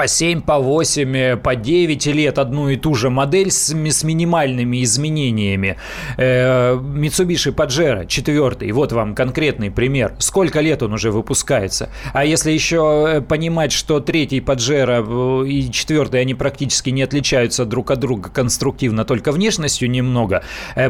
[0.00, 4.04] по 7, по 8, э, по 9 лет одну и ту же модель с, с
[4.04, 5.76] минимальными изменениями.
[6.16, 10.14] Э, Mitsubishi Pajero 4, вот вам конкретный пример.
[10.18, 11.90] Сколько лет он уже выпускается?
[12.14, 17.66] А если еще э, понимать, что третий Pajero э, и четвертый, они практически не отличаются
[17.66, 20.42] друг от друга конструктивно, только внешностью немного,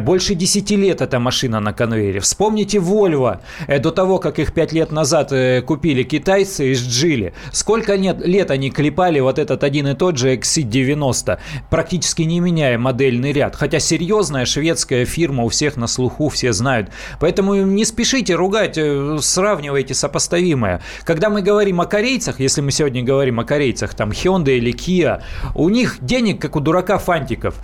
[0.02, 2.20] больше 10 лет эта машина на конвейере.
[2.20, 3.40] Вспомните Volvo.
[3.66, 5.32] До того, как их 5 лет назад
[5.66, 10.34] купили китайцы из Джили, сколько нет, лет они клепали вот этот один и тот же
[10.34, 11.38] XC90,
[11.70, 13.56] практически не меняя модельный ряд.
[13.56, 16.90] Хотя серьезная шведская фирма у всех на слуху, все знают.
[17.18, 20.82] Поэтому не спешите ругать, э, сравнивайте сопоставимое.
[21.04, 25.22] Когда мы говорим о корейцах, если мы сегодня говорим о корейцах, там Hyundai или Kia,
[25.54, 27.54] у них денег, как у дурака фантиков.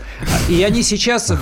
[0.49, 1.33] И они сейчас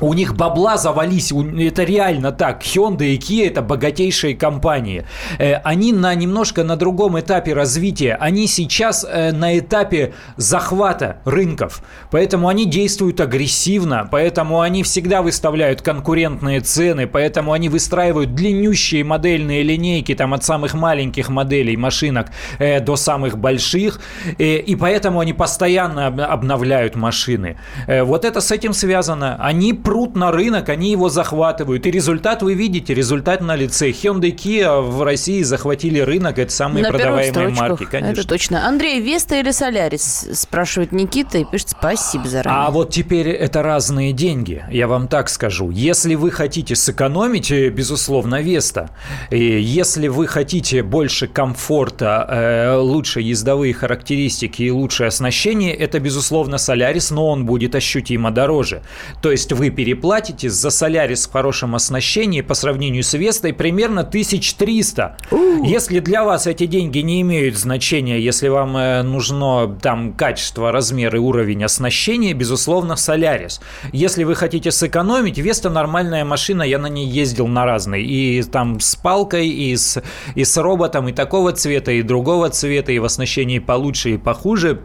[0.00, 2.62] У них бабла завались, это реально так.
[2.62, 5.06] Hyundai и Kia это богатейшие компании.
[5.38, 8.16] Э, Они на немножко на другом этапе развития.
[8.20, 11.82] Они сейчас э, на этапе захвата рынков.
[12.10, 19.62] Поэтому они действуют агрессивно, поэтому они всегда выставляют конкурентные цены, поэтому они выстраивают длиннющие модельные
[19.62, 22.26] линейки там от самых маленьких моделей машинок
[22.58, 24.00] э, до самых больших.
[24.38, 27.56] И поэтому они постоянно об- обновляют машины.
[27.86, 29.36] Вот это с этим связано.
[29.38, 31.86] Они прут на рынок, они его захватывают.
[31.86, 33.90] И результат вы видите, результат на лице.
[33.90, 38.20] Hyundai Kia в России захватили рынок, это самые На продаваемые марки, конечно.
[38.20, 38.66] Это точно.
[38.66, 40.28] Андрей, Веста или Солярис?
[40.32, 42.66] Спрашивает Никита и пишет спасибо заранее.
[42.66, 45.70] А вот теперь это разные деньги, я вам так скажу.
[45.70, 48.90] Если вы хотите сэкономить, э, безусловно, Веста.
[49.30, 56.58] И если вы хотите больше комфорта, э, лучше ездовые характеристики и лучшее оснащение, это, безусловно,
[56.58, 58.82] Солярис, но он будет ощутимо дороже.
[59.22, 65.16] То есть вы переплатите за Солярис в хорошем оснащении по сравнению с Вестой примерно 1300.
[65.64, 71.14] Если для вас эти деньги не имеют значения, если вам э, нужно там качество, размер
[71.16, 73.60] и уровень оснащения, безусловно, Солярис.
[73.92, 78.04] Если вы хотите сэкономить, Веста нормальная машина, я на ней ездил на разные.
[78.04, 80.02] И там с палкой, и с,
[80.34, 84.80] и с роботом, и такого цвета, и другого цвета, и в оснащении получше и похуже.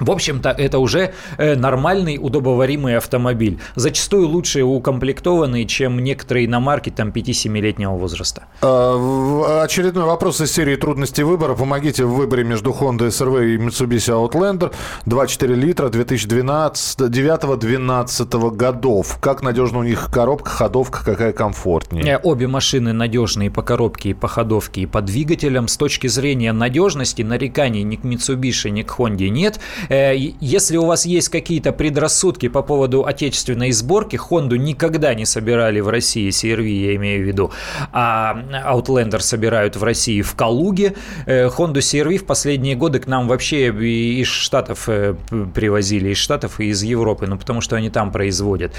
[0.00, 3.58] В общем-то, это уже э, нормальный, удобоваримый автомобиль.
[3.74, 8.44] Зачастую лучше укомплектованный, чем некоторые иномарки там 5-7-летнего возраста.
[8.62, 11.54] А, в- Очередной вопрос из серии трудностей выбора.
[11.54, 14.72] Помогите в выборе между Honda SRV и Mitsubishi Outlander.
[15.06, 19.18] 2,4 литра 2009-2012 годов.
[19.20, 22.14] Как надежна у них коробка, ходовка, какая комфортнее?
[22.14, 25.66] Э, Обе машины надежные по коробке, и по ходовке, и по двигателям.
[25.68, 29.58] С точки зрения надежности нареканий ни к Mitsubishi, ни к Honda нет.
[29.88, 35.80] Э, Если у вас есть какие-то предрассудки по поводу отечественной сборки, Honda никогда не собирали
[35.80, 37.50] в России, CRV я имею в виду,
[37.92, 40.94] а Outlander собирают в России в Калуге.
[41.26, 45.14] Э, Honda CRV в последние годы к нам вообще из Штатов э,
[45.54, 48.72] привозили, из Штатов и из Европы, ну потому что они там производят.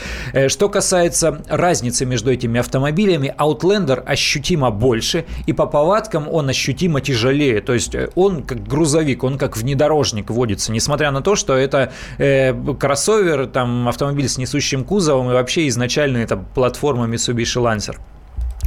[0.48, 7.62] Что касается разницы между этими автомобилями, Outlander ощутимо больше, и по повадкам он ощутимо тяжелее.
[7.62, 12.54] То есть он как грузовик, он как внедорожник водится, несмотря на то, что это э,
[12.80, 17.98] кроссовер, там автомобиль с несущим кузовом, и вообще изначально это платформа Mitsubishi Lancer.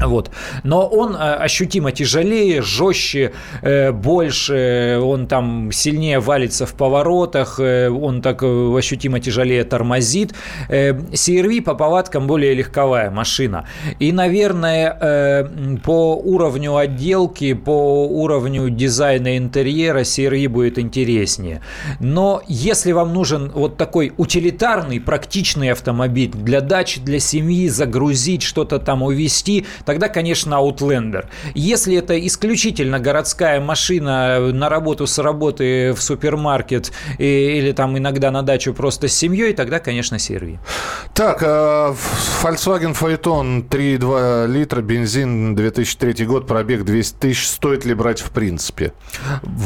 [0.06, 0.30] Вот.
[0.64, 7.88] Но он э, ощутимо тяжелее, жестче, э, больше, он там сильнее валится в поворотах, э,
[7.88, 10.34] он так ощутимо тяжелее тормозит.
[10.68, 13.66] CRV по повадкам более легковая машина.
[13.98, 15.48] И, наверное,
[15.84, 21.60] по уровню отделки, по уровню дизайна интерьера CRV будет интереснее.
[22.00, 28.78] Но если вам нужен вот такой утилитарный, практичный автомобиль для дачи, для семьи, загрузить, что-то
[28.78, 31.26] там увезти, тогда, конечно, Outlander.
[31.54, 38.30] Если это исключительно городская машина на работу с работы в супермаркет и- или там иногда
[38.30, 40.58] на дачу просто с семьей, тогда, конечно, CRV.
[41.14, 41.94] Так, э,
[42.42, 47.48] Volkswagen Phaeton 3,2 литра, бензин, 2003 год, пробег 200 тысяч.
[47.48, 48.92] Стоит ли брать в принципе?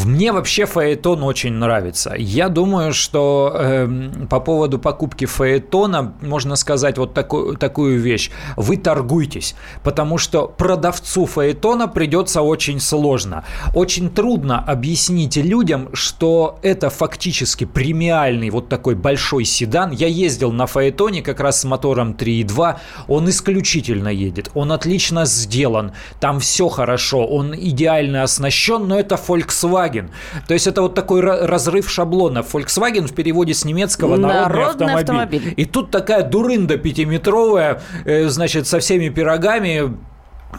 [0.05, 2.15] Мне вообще фаэтон очень нравится.
[2.19, 8.31] Я думаю, что эм, по поводу покупки фаэтона можно сказать вот такую, такую вещь.
[8.57, 13.45] Вы торгуйтесь, потому что продавцу фаэтона придется очень сложно.
[13.75, 19.91] Очень трудно объяснить людям, что это фактически премиальный вот такой большой седан.
[19.91, 22.77] Я ездил на фаэтоне как раз с мотором 3.2.
[23.09, 24.51] Он исключительно едет.
[24.55, 25.93] Он отлично сделан.
[26.21, 27.27] Там все хорошо.
[27.27, 30.11] Он идеально оснащен, но это Volkswagen.
[30.47, 32.39] То есть это вот такой ра- разрыв шаблона.
[32.41, 35.01] Volkswagen в переводе с немецкого народный, Народный автомобиль.
[35.39, 35.55] автомобиль.
[35.57, 39.96] И тут такая дурында пятиметровая, э, значит, со всеми пирогами.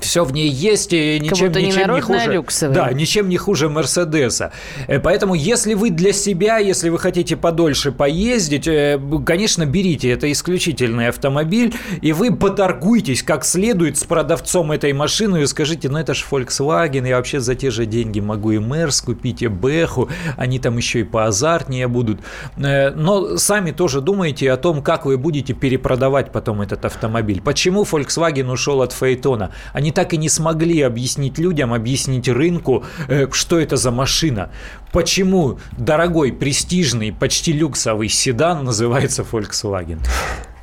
[0.02, 2.32] Все в ней есть, и ничем, ничем не хуже.
[2.32, 2.76] люксовая.
[2.76, 4.52] Да, ничем не хуже Мерседеса.
[4.88, 10.12] Э, Поэтому, если вы для себя, если вы хотите подольше поездить, э, конечно, берите.
[10.12, 15.98] Это исключительный автомобиль, и вы поторгуйтесь как следует с продавцом этой машины и скажите, ну
[15.98, 20.10] это же Volkswagen, я вообще за те же деньги могу и Мерс купить, и Бэху,
[20.36, 22.20] они там еще и поазартнее будут.
[22.58, 27.42] Э, Но сами тоже думайте о том, как вы будете перепродавать потом этот автомобиль.
[27.42, 29.52] Почему Volkswagen ушел от Фейтона?
[29.78, 34.50] Они так и не смогли объяснить людям, объяснить рынку, э, что это за машина.
[34.92, 40.00] Почему дорогой, престижный, почти люксовый седан называется Volkswagen?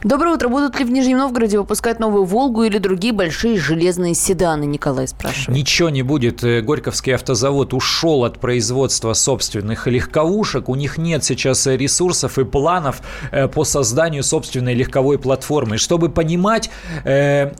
[0.04, 0.50] Доброе утро.
[0.50, 4.64] Будут ли в Нижнем Новгороде выпускать новую «Волгу» или другие большие железные седаны?
[4.64, 5.58] Николай спрашивает.
[5.58, 6.44] Ничего не будет.
[6.44, 10.68] Э, Горьковский автозавод ушел от производства собственных легковушек.
[10.68, 13.00] У них нет сейчас э, ресурсов и планов
[13.32, 15.78] э, по созданию собственной легковой платформы.
[15.78, 16.68] Чтобы понимать,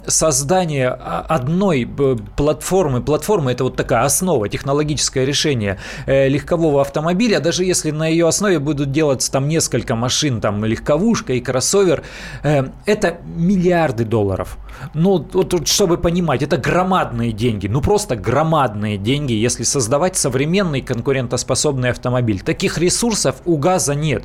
[0.06, 1.88] создание а- одной
[2.36, 8.58] платформы, платформа это вот такая основа, технологическое решение легкового автомобиля, даже если на ее основе
[8.58, 12.02] будут делаться там несколько машин, там легковушка и кроссовер,
[12.42, 14.58] это миллиарды долларов.
[14.92, 21.90] Ну, вот, чтобы понимать, это громадные деньги, ну просто громадные деньги, если создавать современный конкурентоспособный
[21.90, 22.40] автомобиль.
[22.40, 24.24] Таких ресурсов у ГАЗа нет.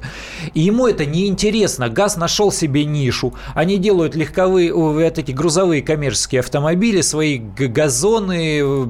[0.53, 1.89] И ему это не интересно.
[1.89, 3.33] ГАЗ нашел себе нишу.
[3.53, 8.89] Они делают легковые, вот эти грузовые коммерческие автомобили, свои газоны,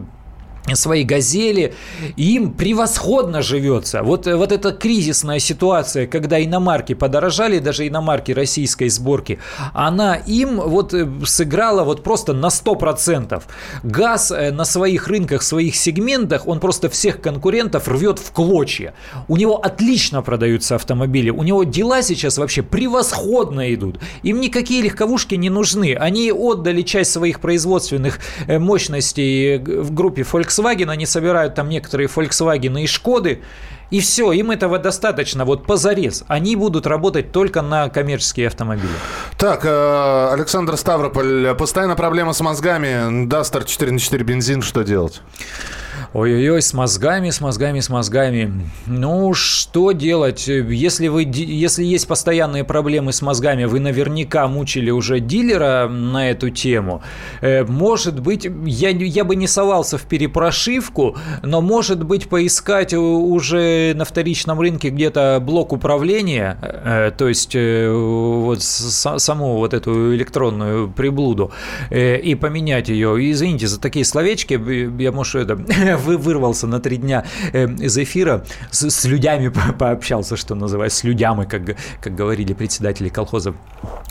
[0.76, 1.74] свои газели,
[2.16, 4.04] им превосходно живется.
[4.04, 9.40] Вот, э, вот эта кризисная ситуация, когда иномарки подорожали, даже иномарки российской сборки,
[9.74, 13.42] она им вот э, сыграла вот просто на 100%.
[13.84, 18.94] Газ э, на своих рынках, своих сегментах, он просто всех конкурентов рвет в клочья.
[19.28, 24.00] У него отлично продаются автомобили, у него дела сейчас вообще превосходно идут.
[24.24, 25.96] Им никакие легковушки не нужны.
[25.96, 30.59] Они отдали часть своих производственных мощностей в группе Volkswagen,
[30.90, 33.42] они собирают там некоторые Volkswagen и Шкоды,
[33.92, 36.24] и все, им этого достаточно, вот позарез.
[36.28, 38.94] Они будут работать только на коммерческие автомобили.
[39.38, 43.26] Так, э, Александр Ставрополь, постоянно проблема с мозгами.
[43.26, 45.22] Дастер 4 на 4 бензин, что делать?
[46.12, 48.52] Ой-ой-ой, с мозгами, с мозгами, с мозгами.
[48.88, 50.48] Ну, что делать?
[50.48, 56.50] Если, вы, если есть постоянные проблемы с мозгами, вы наверняка мучили уже дилера на эту
[56.50, 57.04] тему.
[57.42, 63.94] Э, Может быть, я, я бы не совался в перепрошивку, но, может быть, поискать уже
[63.96, 70.90] на вторичном рынке где-то блок управления, э, то есть э, вот саму вот эту электронную
[70.90, 71.52] приблуду,
[71.92, 73.16] и поменять ее.
[73.32, 74.60] Извините за такие словечки,
[75.00, 79.74] я, может, это, вы вырвался на три дня э, из эфира, с, с людьми по-
[79.74, 83.56] пообщался, что называется, с людьми, как, как говорили председатели колхозов.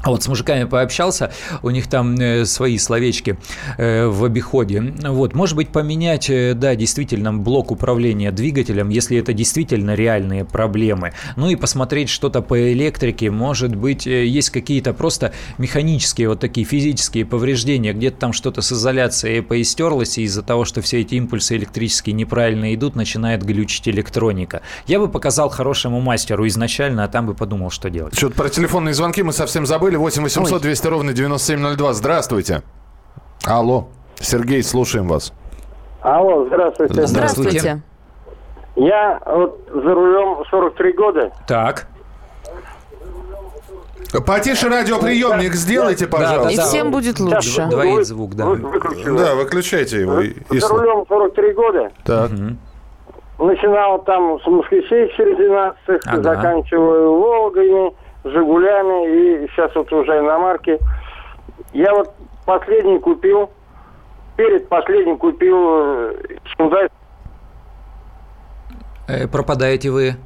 [0.03, 3.37] А вот с мужиками пообщался, у них там э, свои словечки
[3.79, 4.81] э, в обиходе.
[4.81, 11.15] Вот, может быть, поменять, э, да, действительно, блок управления двигателем, если это действительно реальные проблемы.
[11.37, 17.25] Ну и посмотреть что-то по электрике, может быть, есть какие-то просто механические вот такие физические
[17.25, 21.78] повреждения, где-то там что-то с изоляцией поистерлось, из-за того, что все эти импульсы электрические
[22.13, 24.63] неправильно идут, начинает глючить электроника.
[24.87, 28.17] Я бы показал хорошему мастеру изначально, а там бы подумал, что делать.
[28.17, 29.97] Что-то про телефонные звонки мы совсем забыли.
[29.97, 31.93] 8 800 200 ровно 9702.
[31.95, 32.63] Здравствуйте.
[33.45, 33.89] Алло.
[34.21, 35.33] Сергей, слушаем вас.
[36.01, 37.07] Алло, здравствуйте.
[37.07, 37.83] Здравствуйте.
[38.77, 41.33] Я вот за рулем 43 года.
[41.47, 41.89] Так.
[44.27, 46.51] Потише радиоприемник сделайте, пожалуйста.
[46.53, 47.67] И всем будет лучше.
[47.67, 48.47] Двоит звук, да.
[48.47, 50.21] Да, выключайте его.
[50.21, 51.91] и- За рулем 43 года.
[52.05, 52.31] Так.
[53.39, 56.23] Начинал там с москвичей через 12 Ага.
[56.23, 57.93] заканчиваю Волгами,
[58.25, 60.79] Жигулями и сейчас вот уже иномарки.
[61.73, 62.13] Я вот
[62.47, 63.51] последний купил,
[64.37, 66.15] перед последним купил э,
[66.59, 66.89] Hyundai
[69.07, 70.17] Э, пропадаете вы.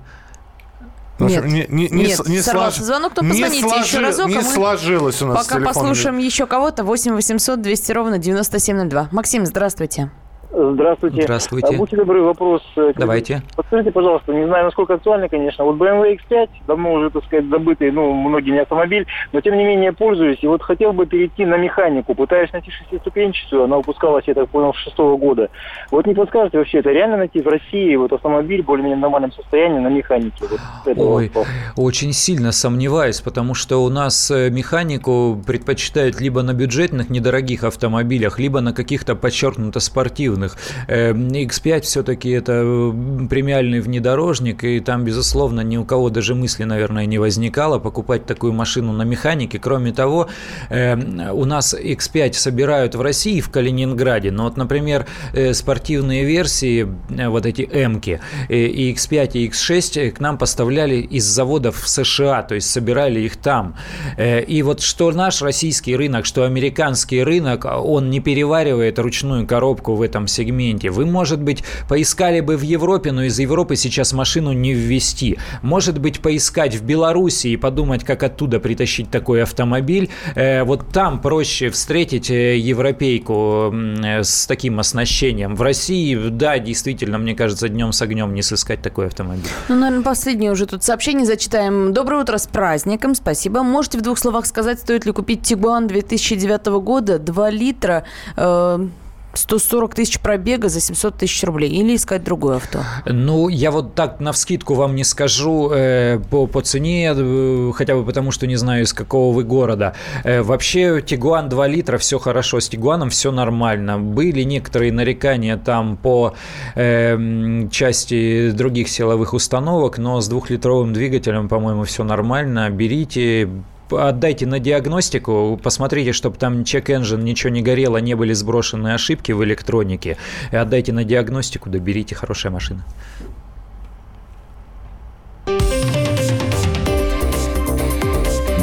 [1.29, 1.45] Нет.
[1.45, 4.41] не, не- не Нет, не сорвался слож- звонок, то не позвоните еще разок, Не а
[4.43, 6.85] мы сложилось у нас Пока послушаем еще кого-то.
[6.85, 9.09] 8 800 200 ровно 9702.
[9.13, 10.11] Максим, здравствуйте.
[10.53, 11.23] Здравствуйте.
[11.23, 11.75] Здравствуйте.
[11.75, 12.63] А, Будьте добры, вопрос.
[12.77, 13.43] э, Давайте.
[13.57, 15.65] Подскажите, пожалуйста, не знаю, насколько актуально, конечно.
[15.65, 19.93] Вот BMW X5, давно уже, так сказать, забытый, ну, многими автомобиль, но тем не менее
[19.93, 20.39] пользуюсь.
[20.43, 22.15] И вот хотел бы перейти на механику.
[22.15, 25.49] Пытаюсь найти шестиступенчатую, она выпускалась, я так понял, с шестого года.
[25.91, 29.79] Вот не подскажете вообще, это реально найти в России вот автомобиль более-менее в нормальном состоянии
[29.79, 30.45] на механике?
[30.85, 31.33] Вот Ой,
[31.77, 38.39] очень сильно сомневаюсь, потому что у нас э, механику предпочитают либо на бюджетных недорогих автомобилях,
[38.39, 40.42] либо на каких-то подчеркнуто спортивных.
[40.89, 42.95] Э, X5 все-таки это
[43.29, 48.53] премиальный внедорожник, и там, безусловно, ни у кого даже мысли, наверное, не возникало покупать такую
[48.53, 49.59] машину на механике.
[49.59, 50.29] Кроме того,
[50.71, 56.87] э, у нас X5 собирают в России, в Калининграде, но вот, например, э, спортивные версии,
[57.11, 61.89] э, вот эти М-ки, э, и X5, и X6 к нам поставляли из заводов в
[61.89, 63.75] США, то есть собирали их там.
[64.19, 70.03] И вот что наш российский рынок, что американский рынок, он не переваривает ручную коробку в
[70.03, 70.91] этом сегменте.
[70.91, 75.39] Вы, может быть, поискали бы в Европе, но из Европы сейчас машину не ввести.
[75.63, 80.11] Может быть, поискать в Беларуси и подумать, как оттуда притащить такой автомобиль.
[80.35, 85.55] Э, вот там проще встретить э, европейку э, с таким оснащением.
[85.55, 89.45] В России, да, действительно, мне кажется, днем с огнем не сыскать такой автомобиль.
[89.69, 91.93] Ну, наверное, последнее уже тут сообщение зачитаем.
[91.93, 93.63] Доброе утро с праздником, спасибо.
[93.63, 98.05] Можете в двух словах сказать, стоит ли купить Тигуан 2009 года, 2 литра,
[98.37, 98.87] э,
[99.35, 102.81] 140 тысяч пробега за 700 тысяч рублей или искать другое авто?
[103.07, 107.95] Ну, я вот так на вскидку вам не скажу э, по, по цене, э, хотя
[107.95, 109.95] бы потому, что не знаю, из какого вы города.
[110.25, 113.99] Э, вообще, Тигуан 2 литра, все хорошо, с Тигуаном все нормально.
[113.99, 116.35] Были некоторые нарекания там по
[116.75, 122.71] э, части других силовых установок, но с двухлитровым двигателем, по-моему, все нормально.
[122.71, 123.49] Берите,
[123.97, 129.43] отдайте на диагностику, посмотрите, чтобы там чек-энжин ничего не горело, не были сброшены ошибки в
[129.45, 130.17] электронике.
[130.51, 132.85] И отдайте на диагностику, доберите хорошая машина.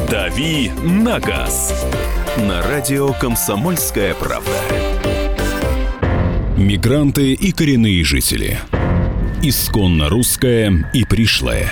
[0.10, 1.86] «Дави на газ»
[2.38, 4.52] на радио «Комсомольская правда».
[6.58, 8.60] Мигранты и коренные жители.
[9.42, 11.72] Исконно русская и пришлая.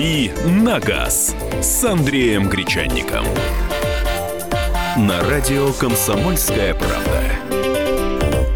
[0.00, 3.22] «Дави на газ» с Андреем Гречанником.
[4.96, 7.22] На радио «Комсомольская правда».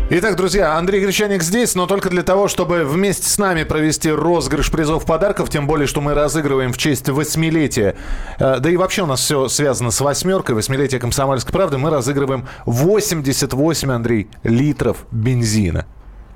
[0.09, 4.71] Итак, друзья, Андрей Гречаник здесь, но только для того, чтобы вместе с нами провести розыгрыш
[4.71, 7.95] призов подарков, тем более, что мы разыгрываем в честь восьмилетия.
[8.39, 11.77] э, Да и вообще у нас все связано с восьмеркой, восьмилетие «Комсомольской правды».
[11.77, 15.85] Мы разыгрываем 88, Андрей, литров бензина.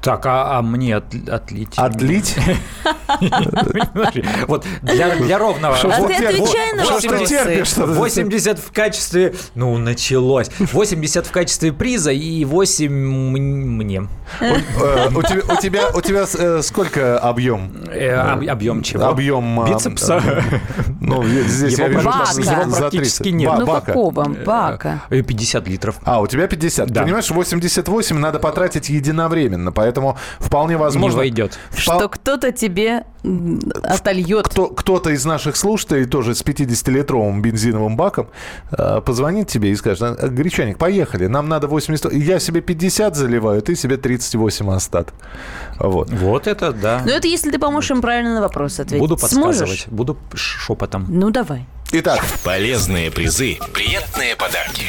[0.00, 1.74] Так, а, а мне от- отлить?
[1.76, 2.36] Отлить?
[4.46, 5.76] Вот для, для ровного.
[5.76, 9.34] Что А вот ты отвечай на что терпишь, что ты- 80 в качестве...
[9.54, 10.50] Ну, началось.
[10.58, 14.08] 80 в качестве приза и 8 мне.
[14.40, 17.72] Э, У тебя, у тебя, у тебя э, сколько объем?
[17.90, 19.06] Э, об- объем чего?
[19.06, 19.60] Объем...
[19.60, 20.22] а, Бицепса.
[21.00, 23.34] Ну, здесь Его я вижу, Его практически 30.
[23.34, 23.52] нет.
[23.58, 24.24] Ну, какого?
[24.44, 25.02] Бака.
[25.10, 25.96] Э, 50 литров.
[26.04, 26.90] А, у тебя 50.
[26.90, 27.02] Да.
[27.02, 29.87] Понимаешь, 88 надо потратить единовременно, поэтому
[30.38, 31.16] вполне возможно...
[31.16, 31.58] Не войдет.
[31.70, 33.04] Впол- Что кто-то тебе
[33.82, 34.48] отольет.
[34.48, 38.28] Кто, кто-то из наших слушателей тоже с 50-литровым бензиновым баком
[38.70, 42.12] э, позвонит тебе и скажет, «А, Гречаник, поехали, нам надо 80...
[42.12, 45.12] Я себе 50 заливаю, ты себе 38 остат.
[45.78, 46.10] Вот.
[46.10, 47.02] Вот это да.
[47.04, 49.00] Ну, это если ты поможешь им правильно на вопрос ответить.
[49.00, 49.56] Буду подсказывать.
[49.56, 49.86] Сможешь?
[49.88, 51.06] Буду шепотом.
[51.08, 51.66] Ну, давай.
[51.92, 54.84] Итак, Полезные призы, приятные подарки.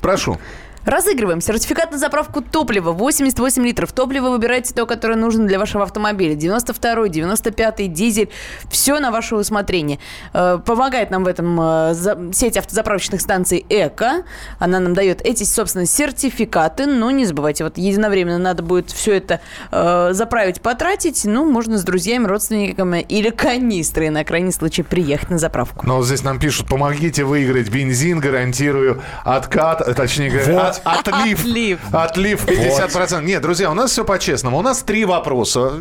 [0.00, 0.38] прошу.
[0.84, 3.92] Разыгрываем сертификат на заправку топлива 88 литров.
[3.92, 6.34] Топливо выбирайте то, которое нужно для вашего автомобиля.
[6.34, 8.28] 92 95 дизель.
[8.70, 9.98] Все на ваше усмотрение.
[10.32, 14.24] Э, Помогает нам в этом э, сеть автозаправочных станций ЭКО.
[14.58, 16.86] Она нам дает эти, собственно, сертификаты.
[16.86, 21.24] Но не забывайте, вот единовременно надо будет все это э, заправить, потратить.
[21.24, 25.86] Ну, можно с друзьями, родственниками или канистрой на крайний случай приехать на заправку.
[25.86, 31.40] Но вот здесь нам пишут, помогите выиграть бензин, гарантирую откат, точнее говоря, от- отлив.
[31.40, 31.80] Отлив.
[31.92, 33.22] Отлив 50%.
[33.24, 34.58] Нет, друзья, у нас все по-честному.
[34.58, 35.72] У нас три вопроса.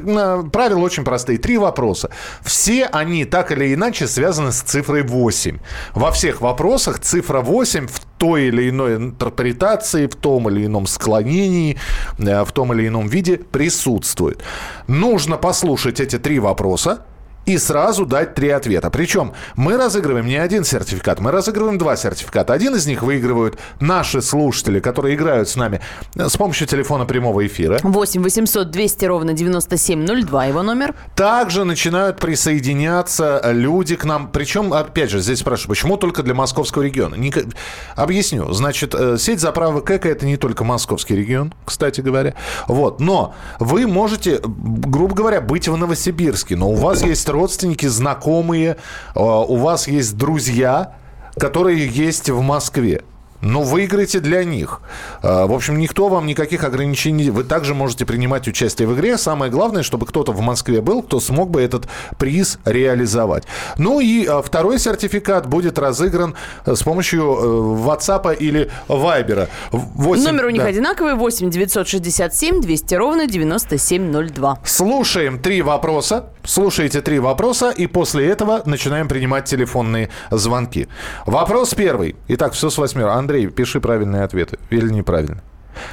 [0.51, 1.37] Правила очень простые.
[1.37, 2.09] Три вопроса.
[2.43, 5.59] Все они так или иначе связаны с цифрой 8.
[5.93, 11.77] Во всех вопросах цифра 8 в той или иной интерпретации, в том или ином склонении,
[12.19, 14.41] э, в том или ином виде присутствует.
[14.87, 17.05] Нужно послушать эти три вопроса
[17.53, 18.89] и сразу дать три ответа.
[18.89, 22.53] Причем мы разыгрываем не один сертификат, мы разыгрываем два сертификата.
[22.53, 25.81] Один из них выигрывают наши слушатели, которые играют с нами
[26.15, 27.79] э, с помощью телефона прямого эфира.
[27.83, 30.93] 8 800 200 ровно 9702 его номер.
[31.15, 34.29] Также начинают присоединяться люди к нам.
[34.31, 37.15] Причем, опять же, здесь спрашивают, почему только для московского региона?
[37.15, 37.51] Ника-
[37.95, 38.51] Объясню.
[38.53, 42.33] Значит, э, сеть заправок ЭКО– это не только московский регион, кстати говоря.
[42.67, 42.99] Вот.
[42.99, 47.40] Но вы можете, э, грубо говоря, быть в Новосибирске, но у вас есть родственники,
[47.87, 48.75] знакомые, э,
[49.15, 50.95] у вас есть друзья,
[51.37, 53.03] которые есть в Москве.
[53.41, 54.81] Ну, выиграйте для них.
[55.23, 57.29] А, В общем, никто вам никаких ограничений...
[57.31, 59.17] Вы также можете принимать участие в игре.
[59.17, 61.87] Самое главное, чтобы кто-то в Москве был, кто смог бы этот
[62.17, 63.43] приз реализовать.
[63.77, 66.35] Ну и а, второй сертификат будет разыгран
[66.65, 69.47] э, с помощью э, WhatsApp или Viber.
[69.71, 70.67] Восемь- Номер у них да.
[70.67, 74.59] одинаковый 8 967 200 ровно 9702.
[74.65, 76.25] Слушаем три вопроса.
[76.43, 80.87] Слушайте три вопроса, и после этого начинаем принимать телефонные звонки.
[81.27, 82.15] Вопрос первый.
[82.29, 83.13] Итак, все с восьмеро.
[83.13, 84.57] Андрей, пиши правильные ответы.
[84.69, 85.41] Или неправильно.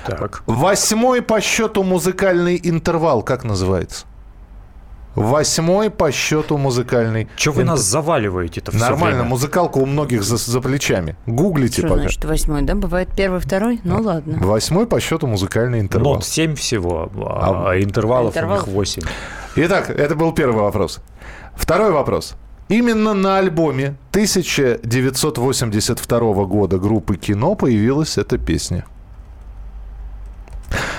[0.07, 0.43] Так.
[0.47, 4.07] Восьмой по счету музыкальный интервал, как называется?
[5.15, 7.29] Восьмой по счету музыкальный.
[7.37, 9.31] Че вы нас заваливаете-то все Нормально, время?
[9.31, 11.17] музыкалка у многих за, за плечами.
[11.27, 12.01] Гуглите Что пока.
[12.03, 12.77] значит восьмой, да?
[12.77, 13.81] Бывает первый, второй?
[13.83, 14.39] Ну ладно.
[14.41, 16.15] Восьмой по счету музыкальный интервал.
[16.17, 18.67] Нот 7 всего, а, А- интервалов у интервалов?
[18.69, 19.03] них 8.
[19.57, 21.01] Итак, это был первый вопрос.
[21.57, 22.37] Второй вопрос.
[22.69, 28.85] Именно на альбоме 1982 года группы «Кино» появилась эта песня.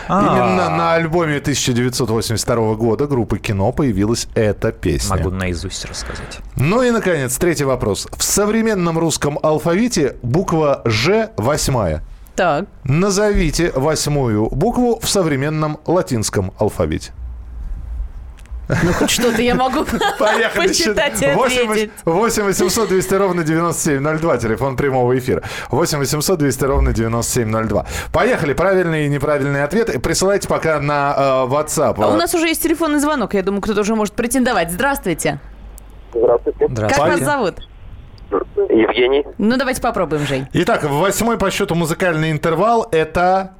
[0.07, 0.21] А.
[0.21, 5.17] Именно на альбоме 1982 года группы «Кино» появилась эта песня.
[5.17, 6.39] Могу наизусть рассказать.
[6.55, 8.07] Ну и, наконец, третий вопрос.
[8.17, 12.01] В современном русском алфавите буква «Ж» восьмая.
[12.35, 12.65] Так.
[12.83, 17.11] Назовите восьмую букву в современном латинском алфавите.
[18.83, 19.83] Ну, хоть что-то я могу
[20.19, 20.67] Поехали.
[20.67, 21.91] посчитать и 8, ответить.
[22.05, 25.41] 8 800 200 ровно 9702, телефон прямого эфира.
[25.71, 27.85] 8 800 200 ровно 9702.
[28.13, 28.53] Поехали.
[28.53, 29.99] Правильные и неправильные ответы.
[29.99, 31.95] Присылайте пока на э, WhatsApp.
[31.97, 33.33] А у нас уже есть телефонный звонок.
[33.33, 34.71] Я думаю, кто-то уже может претендовать.
[34.71, 35.39] Здравствуйте.
[36.13, 36.67] Здравствуйте.
[36.67, 37.25] Как вас Здравствуйте.
[37.25, 37.55] зовут?
[38.69, 39.25] Евгений.
[39.39, 40.47] Ну, давайте попробуем, Жень.
[40.53, 43.55] Итак, восьмой по счету музыкальный интервал– это...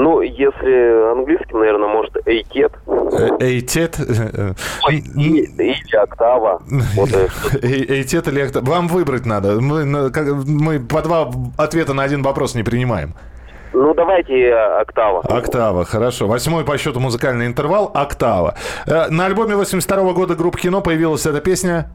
[0.00, 3.98] Ну, если английским, наверное, может эйтет э, Эйтет.
[3.98, 6.62] или октава.
[6.96, 7.28] Э,
[7.62, 9.60] Эй- Эйтет или окта- Вам выбрать надо.
[9.60, 13.14] Мы, по два ответа на один вопрос не принимаем.
[13.72, 15.20] ну, давайте э, октава.
[15.22, 16.28] Октава, хорошо.
[16.28, 18.54] Восьмой по счету музыкальный интервал– октава.
[18.86, 21.90] На альбоме 82 года группы «Кино» появилась эта песня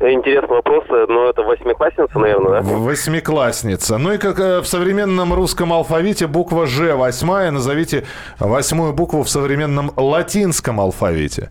[0.00, 2.62] Интересный вопрос, но это восьмиклассница, наверное, да?
[2.62, 3.98] «Восьмиклассница».
[3.98, 7.50] Ну и как э, в современном русском алфавите буква «Ж» восьмая.
[7.50, 8.04] Назовите
[8.38, 11.50] восьмую букву в современном латинском алфавите.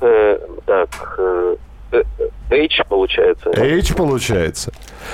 [0.00, 0.88] Э, так,
[1.18, 1.56] э,
[1.90, 2.02] э,
[2.50, 3.50] H получается.
[3.50, 4.72] H получается.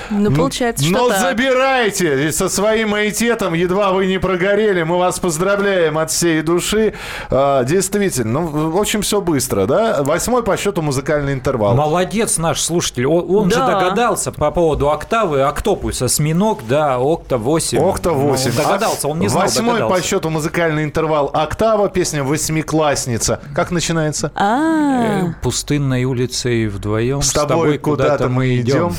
[0.09, 1.19] Ну, получается, что Но так.
[1.21, 4.83] забирайте со своим айтетом, едва вы не прогорели.
[4.83, 6.93] Мы вас поздравляем от всей души.
[7.29, 10.03] А, действительно, ну, в общем, все быстро, да?
[10.03, 11.75] Восьмой по счету музыкальный интервал.
[11.75, 13.05] Молодец наш слушатель.
[13.07, 13.67] Он, он же Да.
[13.79, 15.41] догадался по поводу октавы.
[15.41, 17.79] Октопус, осьминог, да, окта 8.
[17.79, 18.51] Окта 8.
[18.55, 20.01] Ну, догадался, он не знал, Восьмой догадался.
[20.01, 23.39] по счету музыкальный интервал октава, песня «Восьмиклассница».
[23.53, 24.31] Как начинается?
[24.35, 27.21] А, Э, Пустынной улицей вдвоем.
[27.21, 28.93] С тобой куда-то мы идем.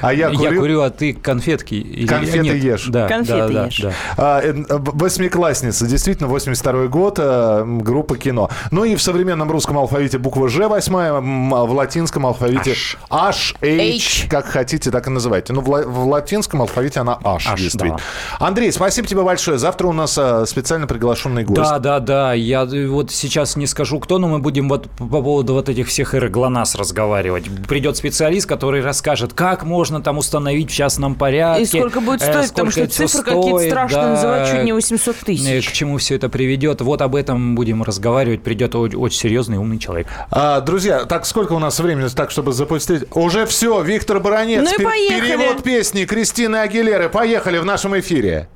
[0.00, 0.80] А я Я курю.
[0.82, 1.74] а ты конфетки.
[1.74, 2.86] или- Конфеты нет, ешь.
[2.88, 3.80] Да, Конфеты да, да, ешь.
[3.80, 3.92] да.
[4.16, 8.50] А, э, Восьмиклассница, действительно, 82 год, э, группа кино.
[8.70, 13.54] Ну и в современном русском алфавите буква Ж восьмая, а в латинском алфавите H, H,
[13.62, 14.26] H.
[14.28, 15.52] как хотите, так и называйте.
[15.52, 17.98] Ну, в, ла- в латинском алфавите она H, H, действительно.
[18.38, 19.58] Андрей, спасибо тебе большое.
[19.58, 21.60] Завтра у нас э, специально приглашенный гость.
[21.60, 22.32] Да, да, да.
[22.34, 26.14] Я вот сейчас не скажу, кто, но мы будем вот по поводу вот этих всех
[26.14, 27.44] ГЛОНАСС разговаривать.
[27.68, 31.62] Придет специалист, который расскажет, как можно там установить в частном порядке.
[31.62, 34.50] и сколько будет э, стоить, потому сколько что это всё цифры какие-то страшные да, называют,
[34.50, 35.68] чуть не 800 э, тысяч.
[35.68, 36.80] К чему все это приведет?
[36.80, 38.42] Вот об этом будем разговаривать.
[38.42, 40.08] Придет очень серьезный умный человек.
[40.30, 43.04] А, друзья, так сколько у нас времени, так, чтобы запустить?
[43.12, 44.62] Уже все, Виктор Баранец.
[44.64, 45.20] Ну и поехали.
[45.20, 47.08] Перевод песни Кристины Агилеры.
[47.08, 48.48] Поехали в нашем эфире.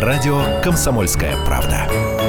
[0.00, 2.21] Радио «Комсомольская правда».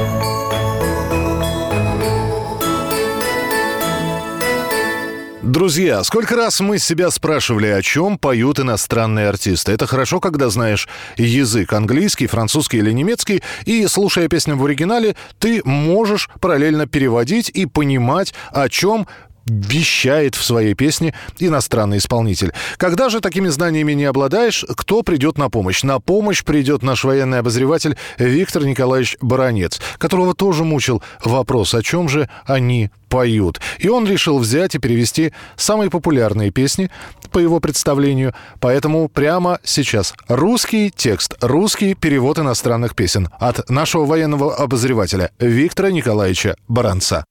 [5.44, 9.72] Друзья, сколько раз мы себя спрашивали, о чем поют иностранные артисты.
[9.72, 10.88] Это хорошо, когда знаешь
[11.18, 17.66] язык английский, французский или немецкий, и, слушая песню в оригинале, ты можешь параллельно переводить и
[17.66, 19.06] понимать, о чем
[19.46, 22.52] вещает в своей песне иностранный исполнитель.
[22.76, 25.82] Когда же такими знаниями не обладаешь, кто придет на помощь?
[25.82, 32.08] На помощь придет наш военный обозреватель Виктор Николаевич Баранец, которого тоже мучил вопрос, о чем
[32.08, 33.60] же они поют.
[33.78, 36.90] И он решил взять и перевести самые популярные песни
[37.30, 38.34] по его представлению.
[38.60, 46.56] Поэтому прямо сейчас русский текст, русский перевод иностранных песен от нашего военного обозревателя Виктора Николаевича
[46.66, 47.24] Баранца.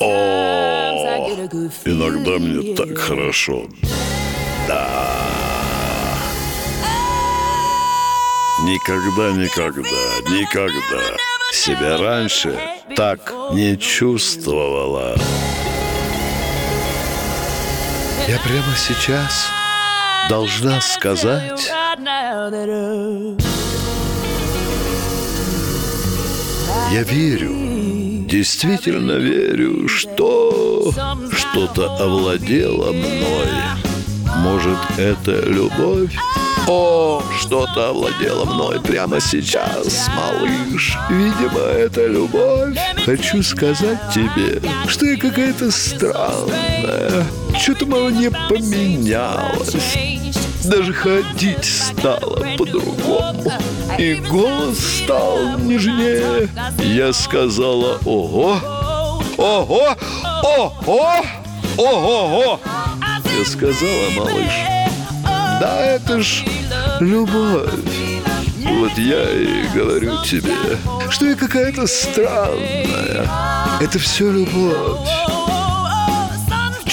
[0.00, 1.28] О,
[1.84, 3.66] иногда мне так хорошо.
[4.68, 6.18] Да.
[8.62, 11.16] Никогда, никогда, никогда
[11.52, 12.58] себя раньше
[12.96, 15.16] так не чувствовала.
[18.28, 19.46] Я прямо сейчас
[20.28, 21.70] должна сказать,
[26.90, 27.75] я верю,
[28.26, 30.92] действительно верю, что
[31.32, 33.48] что-то овладело мной.
[34.38, 36.14] Может, это любовь?
[36.66, 40.96] О, что-то овладело мной прямо сейчас, малыш.
[41.08, 42.76] Видимо, это любовь.
[43.04, 47.24] Хочу сказать тебе, что я какая-то странная.
[47.58, 49.76] Что-то мало не поменялось.
[50.64, 53.52] Даже ходить стало по-другому.
[53.98, 56.48] И голос стал нежнее.
[56.80, 58.58] Я сказала «Ого!
[59.36, 59.96] Ого!
[60.42, 61.12] Ого!
[61.76, 62.60] Ого-го!»
[63.38, 64.52] Я сказала, малыш,
[65.60, 66.42] да это ж
[67.00, 67.70] любовь.
[68.64, 70.54] Вот я и говорю тебе,
[71.10, 73.28] что я какая-то странная.
[73.80, 75.00] Это все любовь.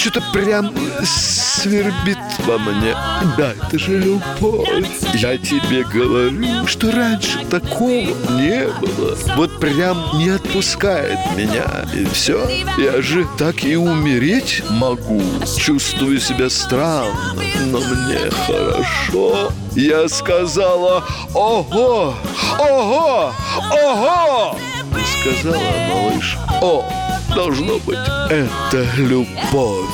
[0.04, 0.70] Что-то прям
[1.02, 2.94] свербит во мне.
[3.38, 4.86] Да, это же любовь.
[5.14, 9.16] Я тебе говорю, что раньше такого не было.
[9.36, 11.64] Вот прям не отпускает меня.
[11.94, 12.46] И все.
[12.76, 15.22] Я же так и умереть могу.
[15.56, 19.52] Чувствую себя странно, но мне хорошо.
[19.74, 21.02] Я сказала
[21.32, 22.14] «Ого!
[22.58, 23.32] Ого!
[23.72, 24.58] Ого!»
[24.98, 27.03] И сказала малыш «О!»
[27.34, 27.98] Должно быть,
[28.30, 29.90] это любовь.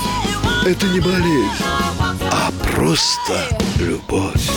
[0.66, 1.64] Это не болезнь,
[2.30, 4.50] а просто любовь.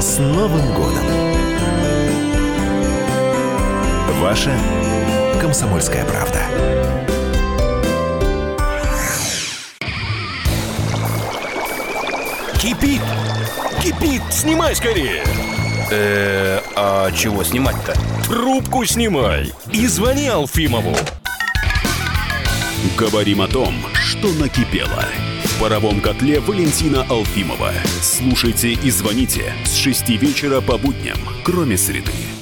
[0.00, 1.04] С Новым годом!
[4.20, 4.50] Ваша
[5.54, 6.40] «Комсомольская правда».
[12.58, 13.00] Кипит!
[13.80, 14.22] Кипит!
[14.32, 15.22] Снимай скорее!
[15.92, 17.94] Э, а чего снимать-то?
[18.24, 20.96] Трубку снимай и звони Алфимову.
[22.98, 25.04] Говорим о том, что накипело.
[25.44, 27.70] В паровом котле Валентина Алфимова.
[28.02, 32.33] Слушайте и звоните с 6 вечера по будням, кроме среды.